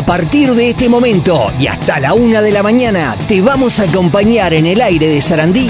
[0.00, 3.82] A partir de este momento y hasta la una de la mañana te vamos a
[3.82, 5.68] acompañar en el aire de Sarandí,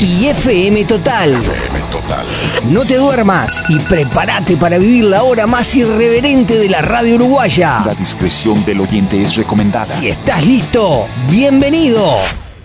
[0.00, 1.34] y FM Total.
[1.34, 2.26] FM Total.
[2.70, 7.82] No te duermas y prepárate para vivir la hora más irreverente de la radio uruguaya.
[7.84, 9.84] La discreción del oyente es recomendada.
[9.84, 12.16] Si estás listo, bienvenido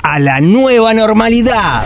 [0.01, 1.83] a la nueva normalidad.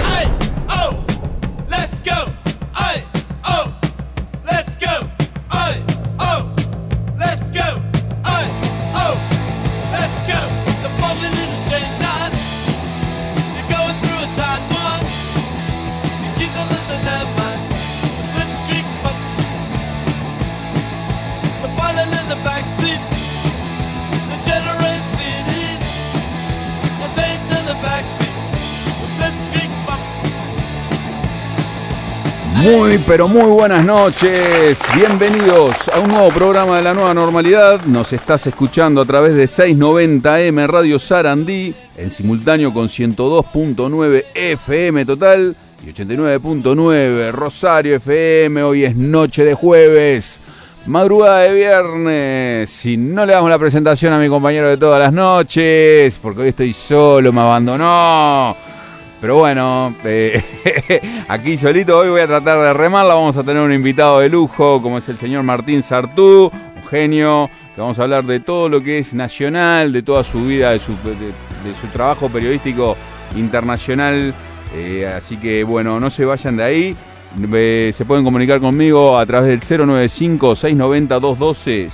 [32.65, 34.81] Muy, pero muy buenas noches.
[34.95, 37.79] Bienvenidos a un nuevo programa de la nueva normalidad.
[37.85, 45.55] Nos estás escuchando a través de 690M Radio Sarandí, en simultáneo con 102.9 FM total
[45.85, 48.63] y 89.9 Rosario FM.
[48.63, 50.41] Hoy es noche de jueves.
[50.87, 52.69] Madrugada de viernes.
[52.71, 56.49] Si no le damos la presentación a mi compañero de todas las noches, porque hoy
[56.49, 58.74] estoy solo, me abandonó.
[59.21, 60.43] Pero bueno, eh,
[61.27, 63.15] aquí solito hoy voy a tratar de remarla.
[63.15, 67.49] Vamos a tener un invitado de lujo, como es el señor Martín Sartú, un genio,
[67.73, 70.79] que vamos a hablar de todo lo que es nacional, de toda su vida, de
[70.79, 70.95] su,
[71.93, 72.97] trabajo periodístico
[73.35, 74.33] internacional.
[74.73, 76.95] Eh, así que bueno, no se vayan de ahí.
[77.93, 81.89] se pueden comunicar conmigo a través del 095-690-212,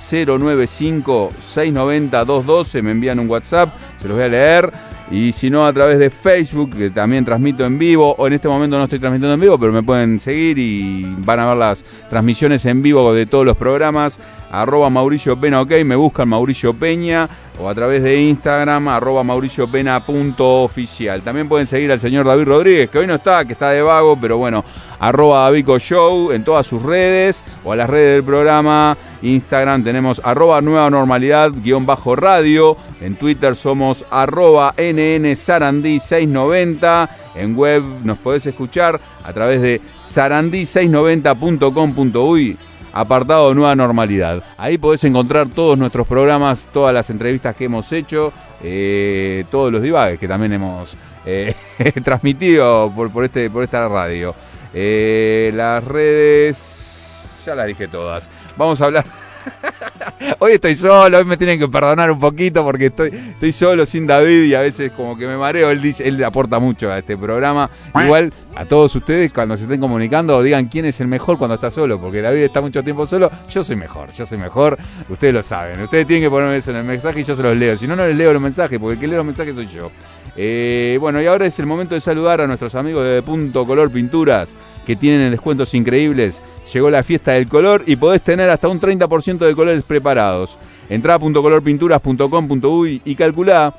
[1.38, 4.72] 095-690-212, me envían un WhatsApp, se los voy a leer.
[5.12, 8.48] Y si no, a través de Facebook, que también transmito en vivo, o en este
[8.48, 11.84] momento no estoy transmitiendo en vivo, pero me pueden seguir y van a ver las
[12.08, 14.18] transmisiones en vivo de todos los programas.
[14.50, 17.28] Arroba Mauricio Pena, ok, me buscan Mauricio Peña,
[17.60, 21.20] o a través de Instagram, arroba Mauricio Pena punto oficial.
[21.20, 24.18] También pueden seguir al señor David Rodríguez, que hoy no está, que está de vago,
[24.18, 24.64] pero bueno,
[24.98, 28.96] arroba Davico Show en todas sus redes, o a las redes del programa.
[29.22, 32.76] Instagram tenemos arroba nueva normalidad guion bajo radio.
[33.00, 37.08] En Twitter somos arroba NN Sarandí 690.
[37.36, 42.58] En web nos podés escuchar a través de sarandí690.com.uy
[42.92, 44.44] apartado Nueva Normalidad.
[44.56, 48.32] Ahí podés encontrar todos nuestros programas, todas las entrevistas que hemos hecho,
[48.62, 51.54] eh, todos los divagues que también hemos eh,
[52.04, 54.34] transmitido por, por, este, por esta radio.
[54.74, 58.30] Eh, las redes, ya las dije todas.
[58.56, 59.04] Vamos a hablar
[60.38, 64.06] hoy estoy solo, hoy me tienen que perdonar un poquito porque estoy, estoy solo sin
[64.06, 65.70] David y a veces como que me mareo.
[65.70, 67.70] Él dice, él aporta mucho a este programa.
[67.94, 71.70] Igual a todos ustedes cuando se estén comunicando digan quién es el mejor cuando está
[71.70, 73.30] solo, porque David está mucho tiempo solo.
[73.48, 74.78] Yo soy mejor, yo soy mejor.
[75.08, 75.80] Ustedes lo saben.
[75.80, 77.76] Ustedes tienen que ponerme eso en el mensaje y yo se los leo.
[77.76, 79.90] Si no, no les leo los mensajes, porque el que lee los mensajes soy yo.
[80.34, 83.90] Eh, bueno, y ahora es el momento de saludar a nuestros amigos de Punto Color
[83.90, 84.48] Pinturas
[84.86, 86.40] que tienen descuentos increíbles
[86.72, 90.56] llegó la fiesta del color y podés tener hasta un 30% de colores preparados.
[90.88, 93.74] Entrá a .colorpinturas.com.uy y calculá...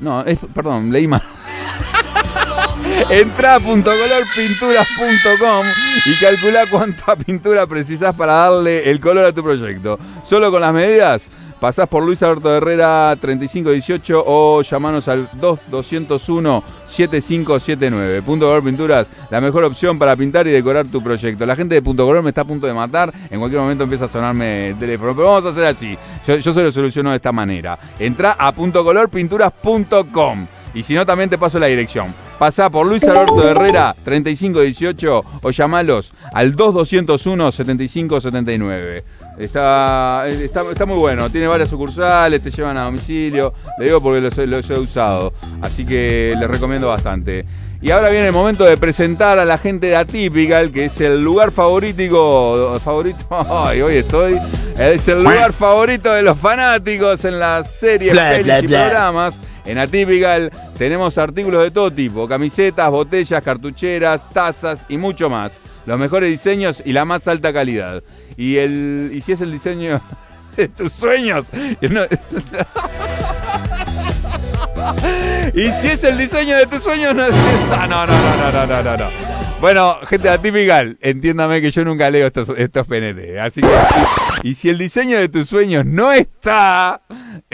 [0.00, 0.24] No,
[0.54, 1.22] perdón, leí mal.
[3.10, 5.66] Entrá a .colorpinturas.com
[6.06, 9.98] y calculá cuánta pintura precisás para darle el color a tu proyecto.
[10.26, 11.26] Solo con las medidas
[11.62, 18.20] pasás por Luis Alberto Herrera 3518 o llamanos al 2201-7579.
[18.24, 21.46] Punto Color Pinturas, la mejor opción para pintar y decorar tu proyecto.
[21.46, 24.06] La gente de Punto Color me está a punto de matar, en cualquier momento empieza
[24.06, 25.96] a sonarme el teléfono, pero vamos a hacer así.
[26.26, 27.78] Yo, se lo soluciono de esta manera.
[27.96, 32.12] Entra a puntocolorpinturas.com y si no, también te paso la dirección.
[32.40, 39.04] Pasá por Luis Alberto Herrera 3518 o llamalos al 2201 7579.
[39.38, 44.70] Está, está, muy bueno, tiene varias sucursales, te llevan a domicilio, le digo porque los,
[44.70, 45.32] he usado,
[45.62, 47.46] así que les recomiendo bastante.
[47.80, 51.22] Y ahora viene el momento de presentar a la gente de Atypical, que es el
[51.24, 53.26] lugar favorito, favorito,
[53.66, 54.38] ay, hoy estoy,
[54.78, 59.40] es el lugar favorito de los fanáticos en las series, y programas.
[59.64, 65.60] En Atypical tenemos artículos de todo tipo, camisetas, botellas, cartucheras, tazas y mucho más.
[65.86, 68.02] Los mejores diseños y la más alta calidad.
[68.36, 70.00] Y, el, y si es el diseño
[70.56, 71.46] de tus sueños...
[75.54, 77.14] Y si es el diseño de tus sueños...
[77.14, 77.28] No,
[77.86, 78.96] no, no, no, no, no, no.
[78.96, 79.31] no.
[79.62, 83.38] Bueno, gente atípica, entiéndame que yo nunca leo estos, estos PNT.
[83.38, 83.68] Así que,
[84.42, 87.00] y si el diseño de tus sueños no está,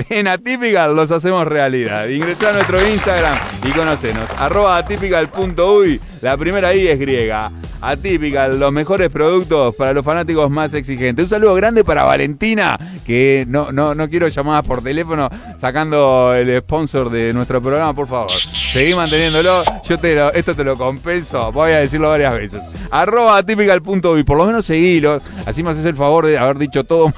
[0.08, 2.06] En Atypical los hacemos realidad.
[2.08, 4.30] Ingresá a nuestro Instagram y conocenos.
[4.38, 6.00] Arroba atypical.uy.
[6.20, 7.52] La primera I es griega.
[7.80, 11.24] Atypical, los mejores productos para los fanáticos más exigentes.
[11.24, 12.76] Un saludo grande para Valentina,
[13.06, 18.08] que no, no, no quiero llamadas por teléfono sacando el sponsor de nuestro programa, por
[18.08, 18.32] favor.
[18.72, 19.62] Seguí manteniéndolo.
[19.84, 21.52] Yo te esto te lo compenso.
[21.52, 22.62] Voy a decirlo varias veces.
[22.90, 24.24] Arroba atypical.uy.
[24.24, 25.20] Por lo menos seguilo.
[25.46, 27.12] Así me haces el favor de haber dicho todo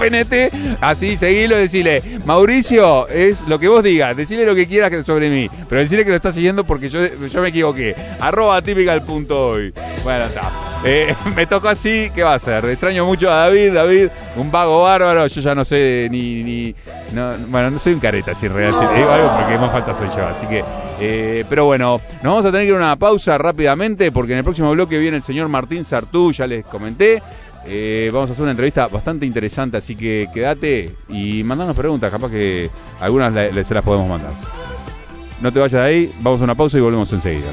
[0.00, 5.28] PNT, así seguilo, decirle, Mauricio, es lo que vos digas, decirle lo que quieras sobre
[5.28, 7.94] mí, pero decirle que lo estás siguiendo porque yo, yo me equivoqué.
[8.20, 9.72] Arroba hoy.
[10.02, 10.50] Bueno, está.
[10.84, 12.64] Eh, me tocó así, ¿qué va a hacer?
[12.64, 16.42] Extraño mucho a David, David, un vago bárbaro, yo ya no sé ni...
[16.42, 16.74] ni
[17.48, 20.26] bueno, no soy un careta, si en realidad digo algo porque más falta soy yo,
[20.26, 20.64] así que...
[21.02, 24.38] Eh, pero bueno, nos vamos a tener que ir a una pausa rápidamente porque en
[24.38, 27.22] el próximo bloque viene el señor Martín Sartú, ya les comenté.
[27.66, 32.30] Eh, vamos a hacer una entrevista bastante interesante, así que quédate y mandanos preguntas, capaz
[32.30, 32.70] que
[33.00, 34.32] algunas se las podemos mandar.
[35.40, 37.50] No te vayas de ahí, vamos a una pausa y volvemos enseguida.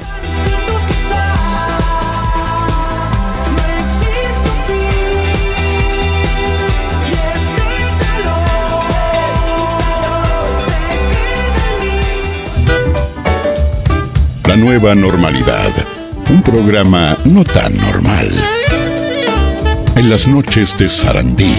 [14.46, 15.70] La nueva normalidad.
[16.30, 18.57] Un programa no tan normal
[19.98, 21.54] en las noches de Sarandí.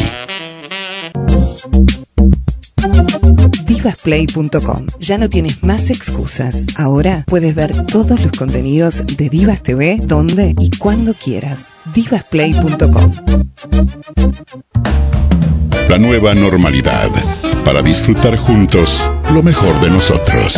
[3.66, 4.88] Divasplay.com.
[5.00, 6.66] Ya no tienes más excusas.
[6.78, 11.74] Ahora puedes ver todos los contenidos de Divas TV donde y cuando quieras.
[11.94, 13.12] Divasplay.com.
[15.90, 17.10] La nueva normalidad
[17.66, 20.58] para disfrutar juntos lo mejor de nosotros.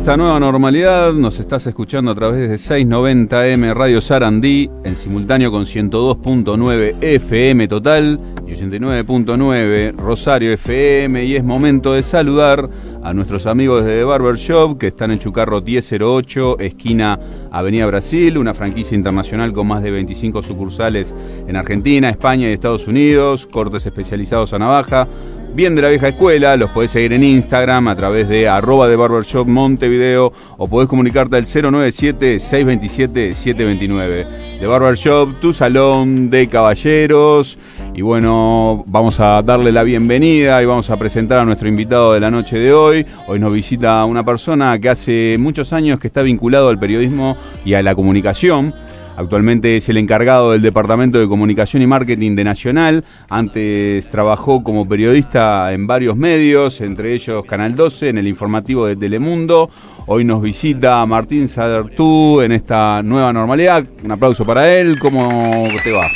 [0.00, 5.66] Esta nueva normalidad nos estás escuchando a través de 690M Radio Sarandí, en simultáneo con
[5.66, 11.22] 102.9 FM total y 89.9 Rosario FM.
[11.26, 12.66] Y es momento de saludar
[13.02, 17.20] a nuestros amigos de The Barber Shop que están en Chucarro 1008, esquina
[17.50, 21.14] Avenida Brasil, una franquicia internacional con más de 25 sucursales
[21.46, 25.06] en Argentina, España y Estados Unidos, cortes especializados a navaja
[25.54, 28.96] bien de la vieja escuela, los podés seguir en Instagram a través de arroba de
[28.96, 34.26] Barbershop Montevideo o podés comunicarte al 097-627-729.
[34.60, 37.58] De Barbershop, tu salón de caballeros.
[37.94, 42.20] Y bueno, vamos a darle la bienvenida y vamos a presentar a nuestro invitado de
[42.20, 43.04] la noche de hoy.
[43.26, 47.74] Hoy nos visita una persona que hace muchos años que está vinculado al periodismo y
[47.74, 48.72] a la comunicación.
[49.20, 53.04] Actualmente es el encargado del Departamento de Comunicación y Marketing de Nacional.
[53.28, 58.96] Antes trabajó como periodista en varios medios, entre ellos Canal 12, en el informativo de
[58.96, 59.68] Telemundo.
[60.06, 63.84] Hoy nos visita Martín Sadertú en esta nueva normalidad.
[64.02, 64.98] Un aplauso para él.
[64.98, 66.08] ¿Cómo te va?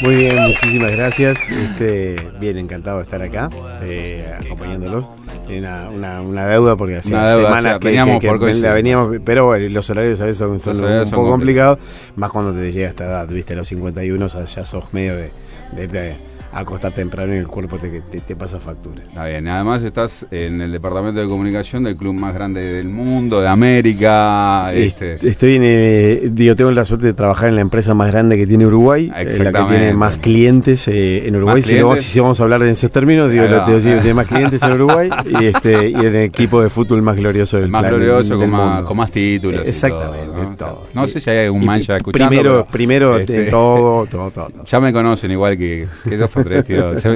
[0.00, 1.38] Muy bien, muchísimas gracias.
[1.48, 3.48] Este, bien, encantado de estar acá,
[3.84, 5.19] eh, acompañándolos.
[5.58, 10.26] Una, una, una, deuda porque hace semanas que, la veníamos, pero bueno, los horarios a
[10.26, 11.78] veces son, un poco complicados,
[12.16, 15.30] más cuando te llega esta edad, viste, los 51 ya sos medio de,
[15.72, 16.16] de
[16.52, 19.02] acostar temprano y el cuerpo te, te, pasa factura.
[19.04, 23.40] Está bien, además estás en el departamento de comunicación del club más grande del mundo,
[23.40, 24.72] de América.
[24.72, 25.18] Este.
[25.26, 28.46] Estoy en, eh, digo, tengo la suerte de trabajar en la empresa más grande que
[28.46, 31.62] tiene Uruguay, eh, la que tiene más clientes eh, en Uruguay.
[31.62, 35.10] Si, vamos, a hablar de esos términos, digo, te digo, tiene más clientes en Uruguay
[35.40, 38.96] y, este, y el equipo de fútbol más glorioso del Más glorioso, con, más, con,
[38.96, 39.66] más, títulos.
[39.66, 41.06] Exactamente, todo, ¿no?
[41.06, 42.28] sé si hay algún mancha escuchando.
[42.28, 46.16] Primero, primero este, todo, todo, todo, Ya me conocen igual que, que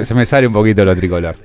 [0.05, 1.35] se, me sale un poquito lo tricolor.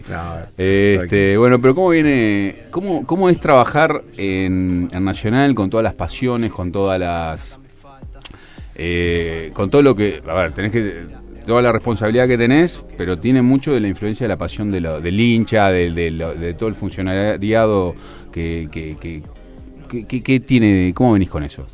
[0.57, 2.55] este, bueno, pero ¿cómo viene?
[2.71, 7.59] ¿Cómo, cómo es trabajar en, Nacional con todas las pasiones, con todas las.
[8.75, 10.23] Eh, con todo lo que.
[10.27, 11.21] A ver, tenés que.
[11.47, 14.81] Toda la responsabilidad que tenés, pero tiene mucho de la influencia de la pasión de
[14.81, 17.95] lo, del hincha, de, de, todo el funcionariado
[18.31, 19.25] que, que,
[20.07, 20.93] que, tiene.
[20.95, 21.67] ¿Cómo venís con eso?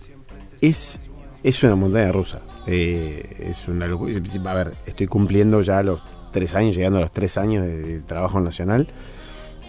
[0.60, 1.00] Es,
[1.42, 2.40] es una montaña rusa.
[2.66, 4.12] Eh, es una locura.
[4.46, 6.00] A ver, estoy cumpliendo ya los
[6.32, 8.88] tres años, llegando a los tres años de, trabajo nacional.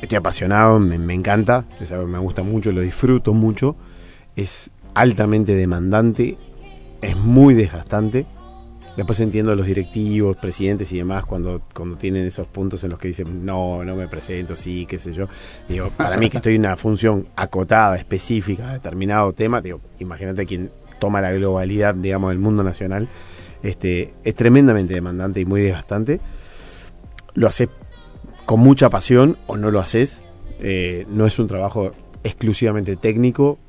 [0.02, 1.66] Estoy apasionado, me, encanta,
[2.08, 3.76] me gusta mucho, lo disfruto mucho.
[4.36, 6.38] Es altamente demandante,
[7.02, 8.26] es muy desgastante.
[8.96, 13.00] Después entiendo a los directivos, presidentes y demás cuando, cuando tienen esos puntos en los
[13.00, 15.28] que dicen, no, no me presento, sí, qué sé yo.
[15.70, 20.72] Digo, para mí que estoy en una función acotada, específica, determinado tema, digo, imagínate quien
[21.00, 23.08] toma la globalidad, digamos, del mundo nacional
[23.64, 26.20] Este, es tremendamente demandante y muy desgastante.
[27.34, 27.70] Lo haces
[28.46, 30.24] con mucha pasión o no lo haces.
[30.60, 31.92] Eh, no es un trabajo
[32.24, 33.60] exclusivamente técnico.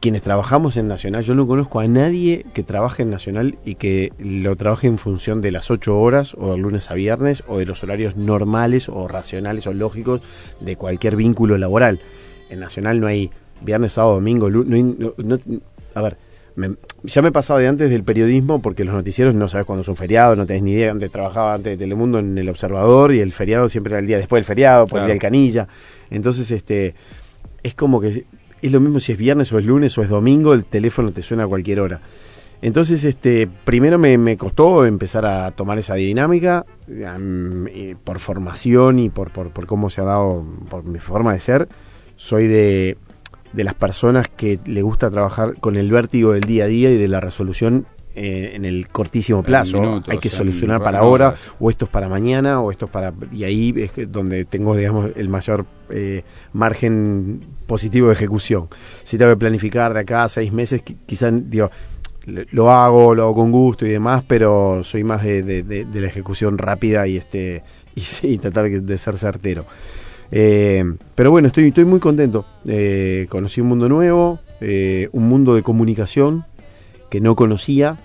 [0.00, 4.12] Quienes trabajamos en Nacional, yo no conozco a nadie que trabaje en Nacional y que
[4.18, 7.66] lo trabaje en función de las 8 horas o de lunes a viernes o de
[7.66, 10.22] los horarios normales o racionales o lógicos
[10.60, 12.00] de cualquier vínculo laboral.
[12.48, 14.96] En Nacional no hay viernes, sábado, domingo, lunes.
[15.94, 16.16] a ver,
[17.02, 19.96] ya me pasaba de antes del periodismo porque los noticieros no sabes cuándo es un
[19.96, 20.90] feriado, no tenés ni idea.
[20.90, 24.18] Antes trabajaba antes de Telemundo en El Observador y el feriado siempre era el día
[24.18, 25.68] después del feriado, por el día del Canilla.
[26.10, 26.94] Entonces, este
[27.62, 28.24] es como que
[28.62, 31.22] es lo mismo si es viernes o es lunes o es domingo, el teléfono te
[31.22, 32.00] suena a cualquier hora.
[32.62, 36.66] Entonces, este, primero me, costó empezar a tomar esa dinámica
[38.04, 41.68] por formación y por, por, por cómo se ha dado, por mi forma de ser.
[42.16, 42.98] Soy de
[43.52, 46.96] de las personas que le gusta trabajar con el vértigo del día a día y
[46.96, 50.02] de la resolución eh, en el cortísimo plazo.
[50.08, 53.12] Hay que solucionar para ahora, o esto es para mañana, o esto es para...
[53.30, 58.68] Y ahí es donde tengo, digamos, el mayor eh, margen positivo de ejecución.
[59.04, 61.70] Si tengo que planificar de acá a seis meses, quizás, digo,
[62.26, 67.06] lo hago, lo hago con gusto y demás, pero soy más de, la ejecución rápida
[67.06, 67.62] y este
[67.94, 69.64] y, sí, tratar de ser certero.
[70.32, 70.84] Eh,
[71.14, 72.44] pero bueno, estoy, estoy muy contento.
[72.66, 76.44] Eh, conocí un mundo nuevo, eh, un mundo de comunicación
[77.08, 77.98] que no conocía,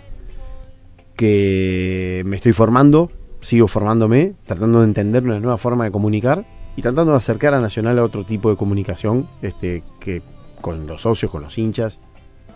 [1.15, 6.81] que me estoy formando, sigo formándome, tratando de entender una nueva forma de comunicar y
[6.81, 10.21] tratando de acercar a Nacional a otro tipo de comunicación, este, que
[10.61, 11.99] con los socios, con los hinchas,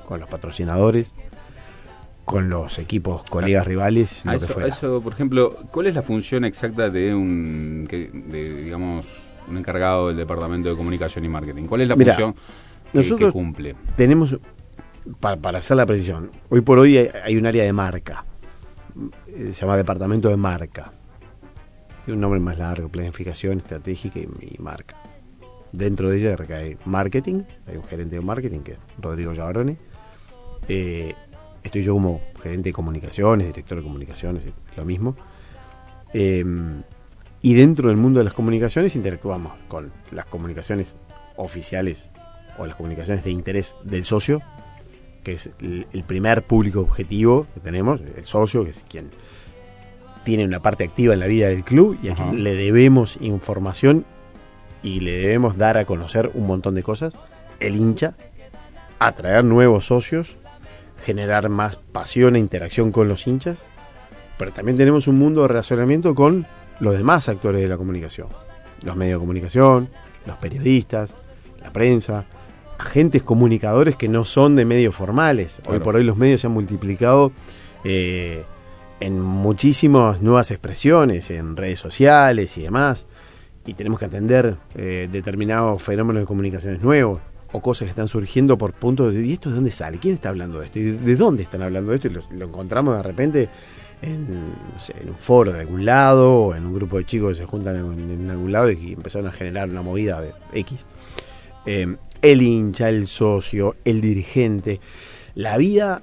[0.06, 1.14] con los patrocinadores,
[2.26, 6.90] con los equipos, colegas, rivales, lo eso, Eso, por ejemplo, ¿cuál es la función exacta
[6.90, 9.06] de un, de, digamos,
[9.50, 11.64] un encargado del departamento de comunicación y marketing?
[11.64, 12.36] ¿Cuál es la función
[13.18, 13.76] que, cumple?
[13.96, 14.38] Tenemos,
[15.20, 18.26] para, hacer la precisión, hoy por hoy hay, un área de marca,
[19.28, 20.92] eh, se llama departamento de marca.
[22.06, 24.96] Tiene un nombre más largo, planificación estratégica y, marca.
[25.72, 29.78] Dentro de ella recae marketing, hay un gerente de marketing que es Rodrigo Llavarone.
[30.68, 31.14] Eh,
[31.64, 35.16] estoy yo como gerente de comunicaciones, director de comunicaciones, lo mismo.
[36.14, 36.44] Eh,
[37.42, 40.96] y dentro del mundo de las comunicaciones interactuamos con las comunicaciones
[41.38, 42.10] oficiales
[42.58, 44.42] o las comunicaciones de interés del socio,
[45.24, 49.10] que es el, primer público objetivo que tenemos, el socio, que es quien
[50.24, 54.06] tiene una parte activa en la vida del club y a quien le debemos información
[54.84, 57.14] y le debemos dar a conocer un montón de cosas.
[57.60, 58.14] El hincha,
[59.00, 60.36] atraer nuevos socios,
[61.04, 63.66] generar más pasión e interacción con los hinchas,
[64.38, 66.46] pero también tenemos un mundo de relacionamiento con
[66.80, 68.28] los demás actores de la comunicación.
[68.84, 69.90] Los medios de comunicación,
[70.26, 71.14] los periodistas,
[71.62, 72.26] la prensa,
[72.78, 75.62] agentes comunicadores que no son de medios formales.
[75.68, 77.32] Hoy por hoy los medios se han multiplicado
[77.84, 78.44] eh,
[79.02, 83.06] en muchísimas nuevas expresiones, en redes sociales y demás.
[83.66, 87.20] Y tenemos que atender eh, determinados fenómenos de comunicaciones nuevos
[87.52, 89.26] o cosas que están surgiendo por puntos de...
[89.26, 89.98] ¿Y esto de dónde sale?
[89.98, 90.80] ¿Quién está hablando de esto?
[90.80, 92.08] ¿Y de dónde están hablando de esto?
[92.08, 93.50] Y lo encontramos de repente
[94.02, 94.28] en,
[95.08, 98.30] un foro de algún lado o en un grupo de chicos que se juntan en,
[98.30, 100.86] algún lado y empezaron a generar una movida de X.
[101.66, 104.80] Eh, el hincha, el socio, el dirigente,
[105.36, 106.02] la vida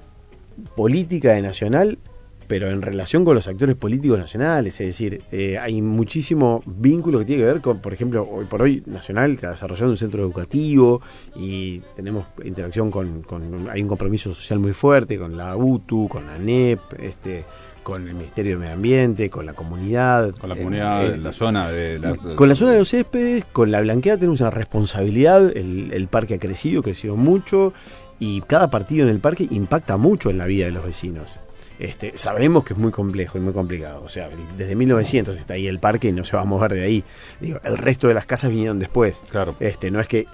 [0.75, 1.99] política de Nacional,
[2.47, 7.25] pero en relación con los actores políticos nacionales, es decir, eh, hay muchísimo vínculo que
[7.25, 11.01] tiene que ver con, por ejemplo, hoy por hoy Nacional está desarrollando un centro educativo
[11.35, 16.25] y tenemos interacción con, con hay un compromiso social muy fuerte con la UTU, con
[16.25, 17.43] la NEP, este,
[17.87, 20.35] con el Ministerio de Medio Ambiente, con la comunidad.
[20.35, 22.17] Con la comunidad, la zona de...
[22.35, 26.33] con la zona de los céspedes, con la blanqueada tenemos una responsabilidad, el, el parque
[26.33, 27.71] ha crecido, ha crecido mucho,
[28.19, 31.37] y cada partido en el parque impacta mucho en la vida de los vecinos.
[31.79, 34.01] Este, sabemos que es muy complejo y muy complicado.
[34.03, 36.83] O sea, desde 1900 está ahí el parque y no se va a mover de
[36.83, 37.03] ahí.
[37.39, 39.23] Digo, el resto de las casas vinieron después.
[39.29, 39.55] Claro.
[39.59, 40.27] Este, no es que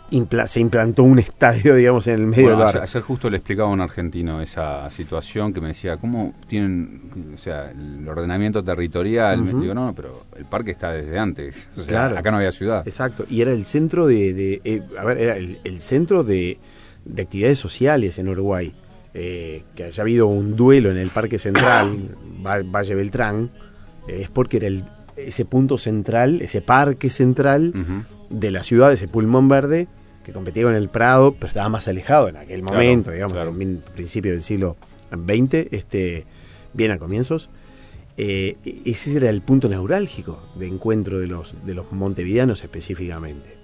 [0.45, 2.81] se implantó un estadio, digamos, en el medio del barrio.
[2.81, 7.37] Ayer, justo le explicaba a un argentino esa situación que me decía, ¿cómo tienen, o
[7.37, 9.59] sea, el ordenamiento territorial?
[9.59, 11.67] Digo, no, pero el parque está desde antes.
[11.87, 12.17] claro.
[12.17, 12.87] Acá no había ciudad.
[12.87, 13.25] Exacto.
[13.29, 16.57] Y era el centro de, eh, a ver, era el, centro de,
[17.03, 18.73] de actividades sociales en Uruguay
[19.13, 23.51] eh, que haya habido un duelo en el Parque Central, Valle Beltrán,
[24.07, 27.73] eh, es porque era el, ese punto central, ese parque central
[28.29, 29.87] de la ciudad, ese pulmón verde,
[30.23, 34.31] que competía con el Prado, pero estaba más alejado en aquel momento, digamos, en principio
[34.31, 34.77] del siglo
[35.11, 36.25] XX, este,
[36.73, 37.49] bien a comienzos.
[38.15, 43.57] Eh, ese era el punto neurálgico de encuentro de los, de los montevideanos específicamente.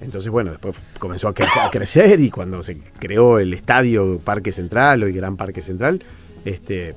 [0.00, 1.34] Entonces, bueno, después comenzó a,
[1.70, 6.02] crecer y cuando se creó el estadio Parque Central, hoy Gran Parque Central,
[6.44, 6.94] este,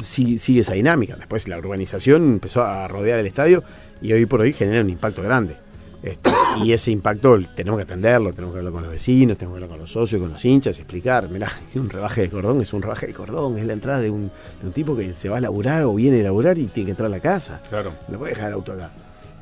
[0.00, 1.16] sigue, sigue esa dinámica.
[1.16, 3.62] Después la urbanización empezó a rodear el estadio
[4.00, 5.56] y hoy por hoy genera un impacto grande.
[6.02, 6.30] Este,
[6.62, 9.70] y ese impacto tenemos que atenderlo, tenemos que hablar con los vecinos, tenemos que hablar
[9.70, 13.08] con los socios, con los hinchas, explicar, mirá, un rebaje de cordón es un rebaje
[13.08, 14.30] de cordón, es la entrada de un,
[14.60, 16.90] de un tipo que se va a laburar o viene a laburar y tiene que
[16.92, 17.60] entrar a la casa.
[17.68, 17.92] Claro.
[18.08, 18.90] No puede dejar el auto acá.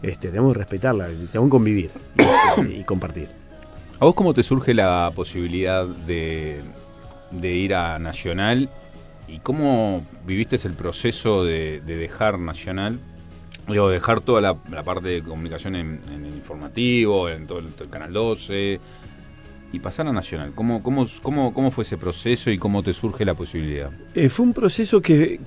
[0.05, 1.91] Este, tenemos que respetarla, tenemos que convivir
[2.59, 3.29] y, y compartir.
[3.99, 6.61] ¿A vos cómo te surge la posibilidad de,
[7.31, 8.69] de ir a Nacional
[9.27, 12.99] y cómo viviste el proceso de, de dejar Nacional?
[13.67, 17.69] Digo, dejar toda la, la parte de comunicación en, en el informativo, en todo el,
[17.69, 18.81] todo el Canal 12
[19.73, 20.53] y pasar a Nacional.
[20.55, 23.91] ¿Cómo, cómo, cómo, ¿Cómo fue ese proceso y cómo te surge la posibilidad?
[24.15, 25.41] Eh, fue un proceso que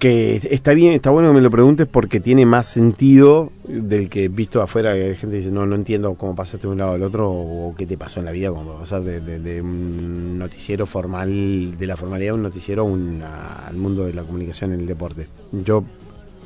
[0.00, 4.28] que está bien, está bueno que me lo preguntes porque tiene más sentido del que
[4.28, 7.02] visto afuera que hay gente dice no, no entiendo cómo pasaste de un lado al
[7.02, 10.86] otro o qué te pasó en la vida, como pasar de, de, de un noticiero
[10.86, 14.72] formal, de la formalidad a un noticiero a un- a- al mundo de la comunicación
[14.72, 15.26] en el deporte.
[15.52, 15.84] Yo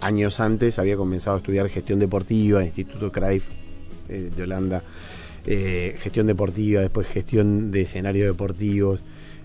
[0.00, 3.44] años antes había comenzado a estudiar gestión deportiva en el Instituto Cruyff
[4.08, 4.82] eh, de Holanda,
[5.46, 9.00] eh, gestión deportiva, después gestión de escenarios deportivos.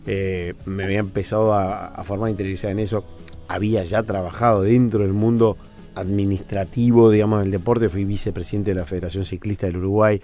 [0.08, 3.06] Eh, me había empezado a, a formar interioridad en eso.
[3.50, 5.58] Había ya trabajado dentro del mundo
[5.96, 7.90] administrativo, digamos, del deporte.
[7.90, 10.22] Fui vicepresidente de la Federación Ciclista del Uruguay.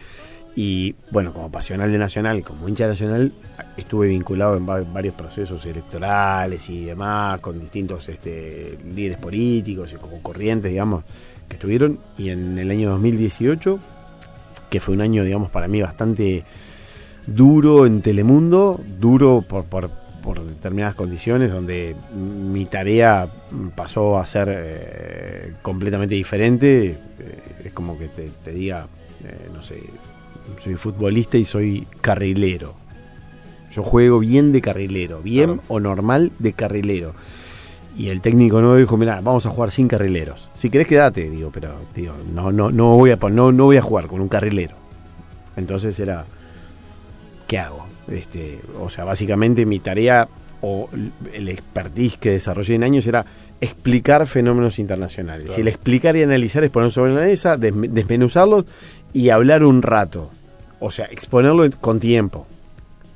[0.55, 3.33] Y bueno, como pasional de Nacional, como hincha nacional,
[3.75, 9.97] estuve vinculado en va- varios procesos electorales y demás, con distintos este, líderes políticos y
[9.97, 11.03] como corrientes, digamos,
[11.49, 11.99] que estuvieron.
[12.17, 13.79] Y en el año 2018,
[14.69, 16.45] que fue un año, digamos, para mí bastante
[17.27, 19.89] duro en Telemundo, duro por, por,
[20.25, 23.27] por determinadas condiciones, donde mi tarea
[23.75, 26.97] pasó a ser eh, completamente diferente.
[27.19, 28.87] Eh, es como que te, te diga,
[29.23, 29.79] eh, no sé,
[30.61, 32.73] soy futbolista y soy carrilero.
[33.71, 35.63] Yo juego bien de carrilero, bien Claro.
[35.67, 37.13] o normal de carrilero.
[37.97, 40.49] Y el técnico no dijo, mira, vamos a jugar sin carrileros.
[40.53, 43.81] Si querés quedate, digo, pero digo, no, no, no voy a no, no voy a
[43.81, 44.75] jugar con un carrilero.
[45.55, 46.25] Entonces era,
[47.47, 47.85] ¿qué hago?
[48.09, 50.27] Este, o sea, básicamente mi tarea
[50.61, 50.89] o
[51.33, 53.25] el expertise que desarrollé en años era
[53.61, 55.45] explicar fenómenos internacionales.
[55.45, 55.59] Claro.
[55.59, 58.65] Y el explicar y analizar es poner sobre la mesa, desme- desmenuzarlos
[59.13, 60.29] y hablar un rato.
[60.79, 62.47] O sea, exponerlo con tiempo.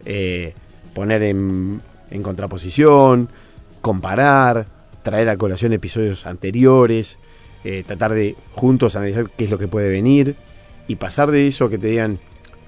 [0.06, 0.54] Eh,
[0.94, 3.30] poner en, en contraposición,
[3.82, 4.65] comparar,
[5.04, 7.18] traer a colación episodios anteriores,
[7.63, 10.36] eh, tratar de juntos analizar qué es lo que puede venir
[10.88, 12.20] y pasar de eso que te digan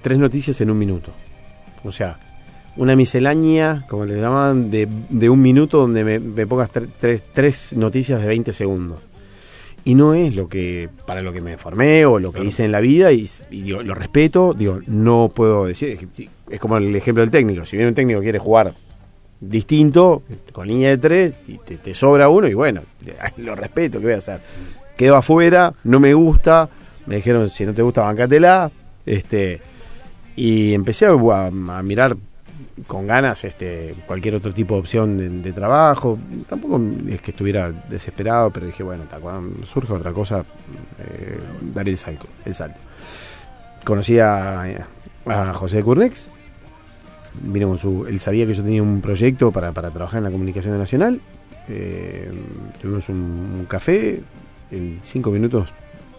[0.02, 1.12] tres noticias en un minuto.
[1.84, 2.18] O sea,
[2.76, 7.22] una miscelánea, como le llamaban, de, de un minuto donde me, me pongas tre- tres,
[7.32, 9.00] tres noticias de 20 segundos.
[9.84, 12.48] Y no es lo que para lo que me formé o lo que Claro.
[12.48, 15.98] hice en la vida y, y digo, lo respeto, digo, no puedo decir,
[16.48, 18.72] es como el ejemplo del técnico, si viene un técnico que quiere jugar
[19.40, 22.82] distinto, con línea de tres, y te, te sobra uno y bueno,
[23.38, 24.40] lo respeto, ¿qué voy a hacer?
[24.96, 26.68] Quedo afuera, no me gusta,
[27.06, 28.70] me dijeron, si no te gusta, bancatela,
[29.04, 29.60] este,
[30.36, 31.50] y empecé a,
[31.82, 32.16] mirar
[32.86, 36.18] con ganas este cualquier otro tipo de opción de, trabajo.
[36.48, 40.44] Tampoco es que estuviera desesperado, pero dije, bueno, cuando surge otra cosa,
[40.98, 41.38] eh,
[41.74, 42.78] daré el salto, el salto.
[43.84, 44.86] Conocí a,
[45.26, 46.28] a José Curnex,
[47.42, 48.06] vino con su.
[48.06, 51.20] Él sabía que yo tenía un proyecto para, para trabajar en la comunicación nacional.
[51.68, 52.30] Eh,
[52.80, 54.22] tuvimos un, un café.
[54.70, 55.68] En cinco minutos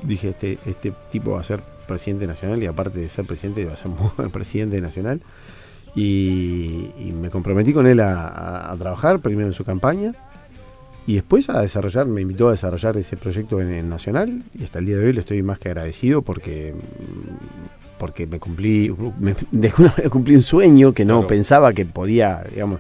[0.04, 3.74] dije: este, este tipo va a ser presidente nacional y aparte de ser presidente, va
[3.74, 5.22] a ser muy buen presidente nacional.
[5.96, 10.14] Y, y me comprometí con él a, a- a trabajar, primero en su campaña.
[11.06, 14.80] Y después a desarrollar, me invitó a desarrollar ese proyecto en, en Nacional y hasta
[14.80, 16.74] el día de hoy le estoy más que agradecido porque
[17.98, 21.28] porque me cumplí, me, de alguna manera cumplí un sueño que no Claro.
[21.28, 22.80] pensaba que podía, digamos,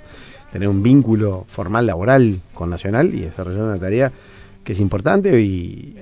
[0.51, 4.11] tener un vínculo formal laboral con Nacional y desarrollar una tarea
[4.63, 5.97] que es importante y,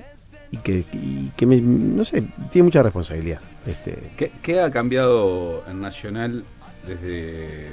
[0.52, 3.40] y que, y que me- no sé, tiene mucha responsabilidad.
[3.66, 6.44] Este, ¿Qué, qué ha cambiado en Nacional
[6.86, 7.70] desde,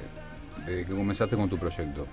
[0.66, 2.08] desde que comenzaste con tu proyecto?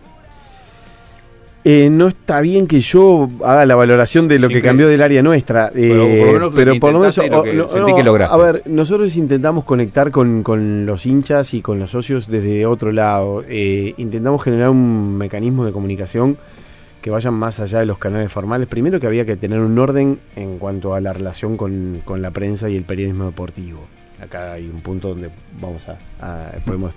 [1.69, 5.21] Eh, no está bien que yo haga la valoración de lo que cambió del área
[5.21, 8.35] nuestra, Pero por lo menos por lo menos lo que no, sentí no, que lograste.
[8.35, 12.93] a ver, nosotros intentamos conectar con, con los hinchas y con los socios desde otro
[12.93, 13.43] lado.
[13.49, 16.37] Eh, intentamos generar un mecanismo de comunicación
[17.07, 18.67] que vayan más allá de los canales formales.
[18.67, 22.33] Primero que había que tener un orden en cuanto a la relación con, con la
[22.33, 23.87] prensa y el periodismo deportivo.
[24.21, 26.95] Acá hay un punto donde vamos a, a- podemos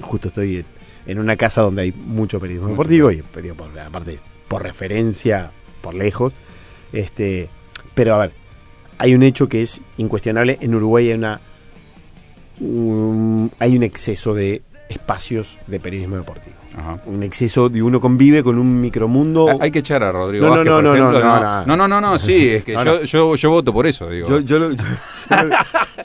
[0.00, 0.64] justo estoy
[1.04, 2.88] en una casa donde hay mucho periodismo Mucho.
[2.88, 5.50] deportivo y digo, por, aparte por referencia
[5.82, 6.32] por lejos
[6.94, 7.50] este
[7.94, 8.32] pero a ver
[8.96, 11.40] hay un hecho que es incuestionable en Uruguay hay una
[12.60, 16.56] un- hay un exceso de espacios de periodismo deportivo.
[16.76, 16.98] Ajá.
[17.06, 19.58] Un exceso de uno convive con un micromundo.
[19.60, 21.88] Hay que echar a Rodrigo No, Vázquez, no, por no, ejemplo, no, no, no, no,
[21.88, 23.02] no, no, sí, es que yo.
[23.04, 24.28] Yo, yo voto por eso, digo.
[24.28, 24.82] Yo, yo lo, yo-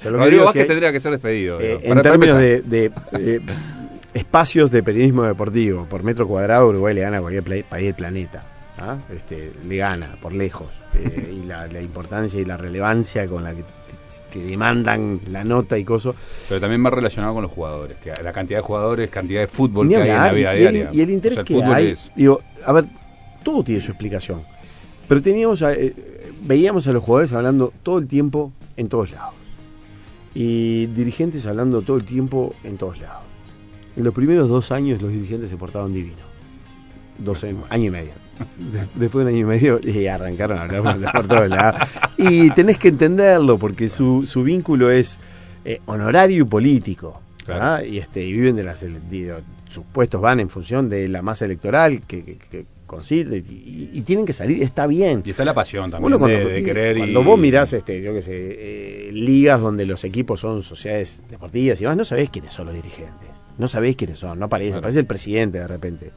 [0.04, 1.60] lo- Rodrigo Vázquez que, tendría que ser despedido.
[1.60, 3.40] eh, en términos de, de, eh,
[4.14, 8.44] espacios de periodismo deportivo, por metro cuadrado, Uruguay le gana a cualquier país del planeta.
[8.80, 8.98] ¿ah?
[9.14, 10.68] Este, le gana, por lejos.
[10.94, 13.64] Eh, y la, la importancia y la relevancia con la que
[14.32, 16.16] te, te demandan la nota y cosas.
[16.48, 19.88] Pero también va relacionado con los jugadores, que la cantidad de jugadores, cantidad de fútbol
[19.88, 20.90] Ni que hay en la hablar, vida y el- diaria.
[20.94, 22.86] Y el interés O sea, el que hay, es- digo, a ver,
[23.44, 24.42] todo tiene su explicación.
[25.08, 25.94] Pero teníamos, a- eh,
[26.44, 29.34] veíamos a los jugadores hablando todo el tiempo en todos lados.
[30.36, 33.24] Y dirigentes hablando todo el tiempo en todos lados.
[33.98, 36.18] En los primeros dos años los dirigentes se portaban divino.
[37.18, 38.12] Dos años, año y medio.
[38.58, 41.82] De- después de un año y medio y arrancaron a hablar por- todos lados.
[42.18, 45.20] Y tenés que entenderlo porque su, su vínculo es
[45.66, 47.22] eh, honorario y político.
[47.46, 47.64] Claro.
[47.64, 47.84] ¿ah?
[47.84, 51.46] Y, este, y viven de las digo, sus puestos van en función de la masa
[51.46, 55.22] electoral que, que, que consigue y, y tienen que salir, está bien.
[55.26, 58.02] Y está la pasión también Uno cuando, de, de querer y- cuando vos mirás, este,
[58.02, 62.30] yo qué sé, eh, ligas donde los equipos son sociedades deportivas y demás, no sabés
[62.30, 63.30] quiénes son los dirigentes.
[63.58, 64.80] No sabés quiénes son, no aparece, Claro.
[64.80, 66.12] aparece el presidente de repente.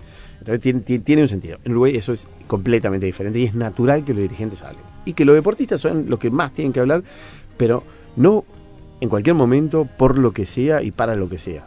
[0.61, 1.59] Tiene, un sentido.
[1.65, 4.83] En Uruguay eso es completamente diferente y es natural que los dirigentes hablen.
[5.05, 7.03] Y que los deportistas son los que más tienen que hablar,
[7.57, 7.83] pero
[8.17, 8.45] no
[9.01, 11.65] en cualquier momento, por lo que sea y para lo que sea.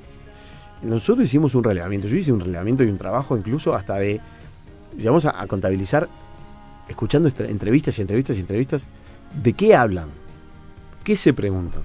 [0.81, 4.21] Nosotros hicimos un relevamiento, yo hice un relevamiento y un trabajo incluso hasta de,
[4.97, 6.07] llegamos a, a contabilizar,
[6.87, 8.87] escuchando entrevistas y entrevistas y entrevistas,
[9.43, 10.07] de qué hablan,
[11.03, 11.81] qué se preguntan.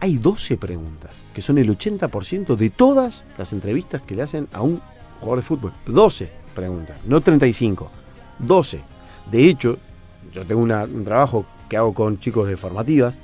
[0.00, 4.60] Hay 12 preguntas, que son el 80% de todas las entrevistas que le hacen a
[4.60, 4.82] un
[5.20, 5.72] jugador de fútbol.
[5.86, 7.90] 12 preguntas, no 35,
[8.38, 8.80] 12.
[9.30, 9.78] De hecho,
[10.32, 13.20] yo tengo una- un trabajo que hago con chicos de formativas,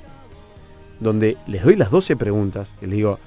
[0.99, 3.19] donde les doy las 12 preguntas y les digo,